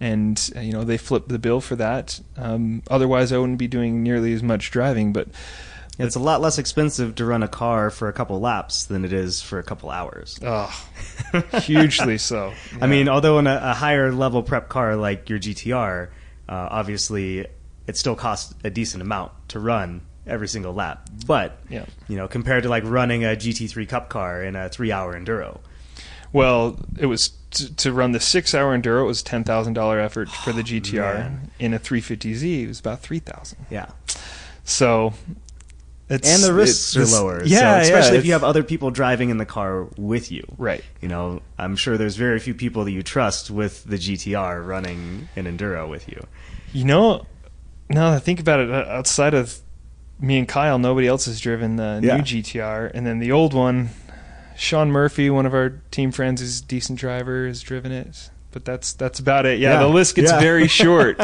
[0.00, 2.20] and uh, you know they flip the bill for that.
[2.36, 5.28] Um, otherwise i wouldn't be doing nearly as much driving but
[5.98, 9.12] it's a lot less expensive to run a car for a couple laps than it
[9.12, 10.38] is for a couple hours.
[10.42, 10.88] oh
[11.62, 12.52] hugely so.
[12.80, 16.08] I mean, although in a, a higher level prep car like your GTR,
[16.48, 17.46] uh, obviously
[17.86, 21.08] it still costs a decent amount to run every single lap.
[21.26, 21.86] But Yeah.
[22.08, 25.58] you know, compared to like running a GT3 Cup car in a three-hour enduro,
[26.32, 29.02] Well, it was t- to run the six-hour enduro.
[29.02, 31.14] It was ten thousand dollar effort for the GTR.
[31.14, 31.50] man.
[31.58, 33.66] In a 350Z, it was about three thousand.
[33.70, 33.86] yeah,
[34.64, 35.14] So,
[36.08, 37.42] It's, and the risks are lower.
[37.44, 40.44] Yeah, so yeah, especially if you have other people driving in the car with you.
[40.58, 40.84] Right.
[41.00, 45.28] You know, I'm sure there's very few people that you trust with the GTR running
[45.36, 46.24] an enduro with you.
[46.72, 47.26] You know,
[47.88, 49.58] now that I think about it, outside of
[50.20, 52.16] me and Kyle, nobody else has driven the Yeah.
[52.16, 53.90] new GTR, and then the old one,
[54.56, 58.30] Sean Murphy, one of our team friends, is a decent driver, has driven it.
[58.52, 59.58] But that's that's about it.
[59.58, 59.80] Yeah, Yeah.
[59.80, 60.40] the list gets Yeah.
[60.40, 61.20] very short.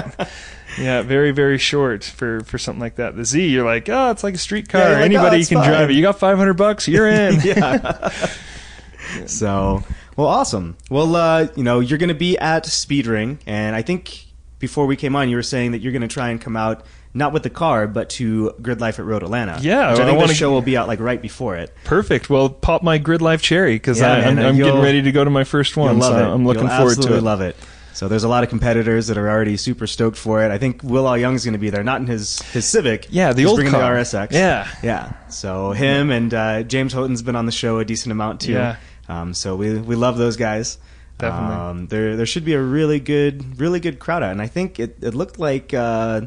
[0.79, 3.17] yeah, very very short for for something like that.
[3.17, 4.93] The Z, you're like, oh, it's like a street car.
[4.93, 5.69] Like, Anybody oh, can fine.
[5.71, 5.95] drive it.
[5.95, 7.41] You got 500 bucks, you're in.
[7.43, 8.11] yeah.
[9.27, 9.83] so,
[10.17, 10.77] well, awesome.
[10.91, 14.27] Well, uh, you know, you're going to be at Speedring, and I think
[14.59, 16.85] before we came on, you were saying that you're going to try and come out
[17.15, 19.59] not with the car, but to Grid Life at Road Atlanta.
[19.61, 21.75] Yeah, which I I think wanna- the show will be out like right before it.
[21.85, 22.31] Perfect.
[22.31, 25.31] Well, pop my Grid Life cherry because Yeah, I'm, I'm getting ready to go to
[25.31, 26.01] my first one.
[26.01, 26.23] So it.
[26.35, 27.23] I'm looking You'll forward to absolutely it.
[27.25, 27.57] love it.
[27.95, 30.51] So there's a lot of competitors that are already super stoked for it.
[30.51, 33.07] I think Will Au-Yeung's going to be there, not in his his Civic.
[33.11, 33.95] Yeah, the He's old bringing car.
[33.95, 34.33] the RSX.
[34.33, 34.67] Yeah.
[34.83, 35.13] yeah.
[35.29, 38.53] So him and uh, James Houghton's been on the show a decent amount too.
[38.53, 38.77] Yeah.
[39.11, 40.79] Um, so we we love those guys.
[41.19, 41.55] Definitely.
[41.57, 44.81] Um, there there should be a really good really good crowd out, and I think
[44.81, 46.23] it it looked like uh,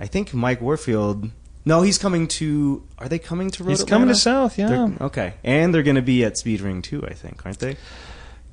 [0.00, 1.30] I think Mike Warfield.
[1.64, 2.82] No, he's coming to.
[2.98, 4.68] Are they coming to Road He's coming to South, yeah.
[4.68, 7.04] They're- okay, and they're going to be at Speed Ring too.
[7.06, 7.76] I think, aren't they?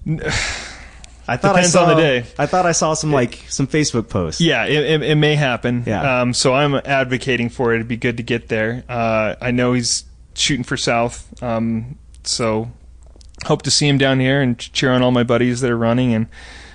[1.28, 2.26] I thought Depends I saw, on the day.
[2.40, 4.42] I thought I saw some like some Facebook posts.
[4.42, 5.84] Yeah, it, it, it may happen.
[5.86, 6.22] Yeah.
[6.22, 7.76] Um, so I'm advocating for it.
[7.76, 8.84] It'd be good to get there.
[8.90, 11.32] Uh, I know he's shooting for South.
[11.44, 12.72] Um, so
[13.46, 16.16] hope to see him down here and cheer on all my buddies that are running.
[16.16, 16.28] And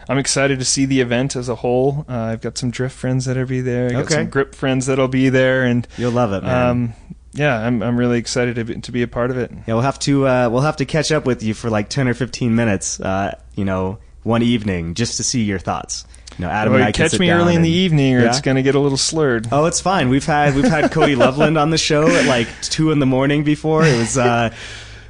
[0.09, 2.05] I'm excited to see the event as a whole.
[2.09, 3.89] Uh, I've got some drift friends that'll be there.
[3.89, 4.15] I got Okay.
[4.15, 5.65] some grip friends that'll be there.
[5.65, 6.69] And You'll love it, man.
[6.71, 6.93] um,
[7.33, 9.51] yeah, I'm I'm really excited to be, to be a part of it.
[9.67, 12.07] yeah, we'll have to uh, we'll have to catch up with you for like ten
[12.07, 13.01] or fifteen minutes.
[13.01, 16.05] Uh, you know, one evening just to see your thoughts.
[16.39, 18.29] You know, Adam Well, and I catch me early in the evening, or Yeah?
[18.29, 19.47] it's going to get a little slurred.
[19.53, 20.09] Oh, it's fine.
[20.09, 23.43] We've had we've had Cody Loveland on the show at like two in the morning
[23.45, 23.85] before.
[23.85, 24.53] It was uh,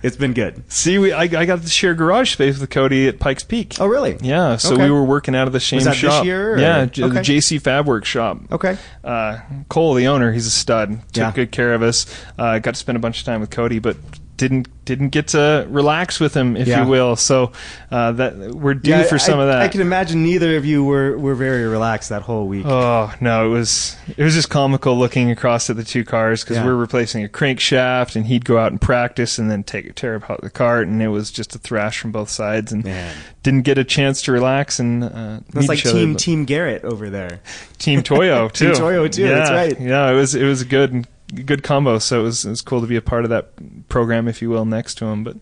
[0.04, 0.62] it's been good.
[0.70, 3.74] See, we I, I got to share garage space with Cody at Pikes Peak.
[3.80, 4.16] Oh, really?
[4.20, 4.84] Yeah, so Okay.
[4.84, 6.24] we were working out of the same Was that this shop.
[6.24, 7.14] year, or- Yeah, J- Okay.
[7.14, 8.38] the JC Fab Workshop.
[8.52, 8.76] Okay.
[9.02, 9.38] Uh,
[9.68, 11.00] Cole, the owner, he's a stud.
[11.12, 11.32] Took Yeah.
[11.34, 12.06] good care of us.
[12.38, 13.96] Uh, got to spend a bunch of time with Cody, but
[14.36, 16.82] didn't didn't get to relax with him, if Yeah.
[16.84, 17.16] you will.
[17.16, 17.52] So
[17.90, 19.62] uh, that we're due Yeah, for I- some of that.
[19.62, 22.66] I can imagine neither of you were, were very relaxed that whole week.
[22.66, 26.56] Oh no, it was it was just comical looking across at the two cars because
[26.58, 26.66] Yeah.
[26.66, 30.40] we're replacing a crankshaft, and he'd go out and practice, and then take tear apart
[30.42, 33.14] the cart, and it was just a thrash from both sides, and Man.
[33.42, 36.84] didn't get a chance to relax and uh, That's like each other, Team Team Garrett
[36.84, 37.40] over there.
[37.78, 38.66] Team Toyo too.
[38.66, 39.80] Team Toyo, too, Yeah, that's right.
[39.80, 41.98] Yeah, it was it was a good good combo.
[41.98, 44.50] So it was it was cool to be a part of that program, if you
[44.50, 45.24] will, next to him.
[45.24, 45.36] But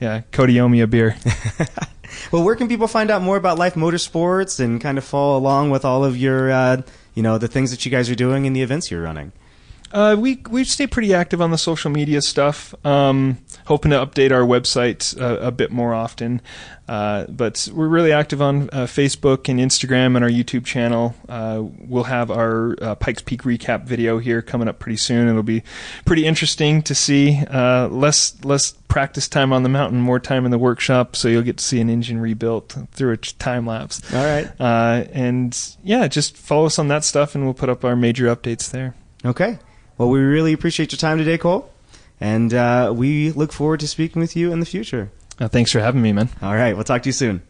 [0.00, 1.16] yeah, Cody owe me a beer.
[2.32, 5.70] Well, where can people find out more about Lyfe Motorsports and kind of follow along
[5.70, 6.82] with all of your, uh,
[7.14, 9.32] you know, the things that you guys are doing and the events you're running?
[9.92, 12.74] Uh, we we stay pretty active on the social media stuff.
[12.84, 16.40] Um, hoping to update our website uh, a bit more often,
[16.88, 21.14] uh, but we're really active on uh, Facebook and Instagram and our YouTube channel.
[21.28, 25.28] Uh, we'll have our uh, Pikes Peak recap video here coming up pretty soon.
[25.28, 25.62] It'll be
[26.04, 27.42] pretty interesting to see.
[27.50, 31.42] Uh, less less practice time on the mountain, more time in the workshop, so you'll
[31.42, 34.02] get to see an engine rebuilt through a time lapse.
[34.14, 34.50] All right.
[34.60, 38.34] Uh, and yeah, just follow us on that stuff, and we'll put up our major
[38.34, 38.94] updates there.
[39.24, 39.58] Okay.
[40.00, 41.70] Well, we really appreciate your time today, Cole.
[42.22, 45.10] And uh, we look forward to speaking with you in the future.
[45.38, 46.30] Uh, thanks for having me, man.
[46.40, 46.74] All right.
[46.74, 47.42] We'll talk to you soon.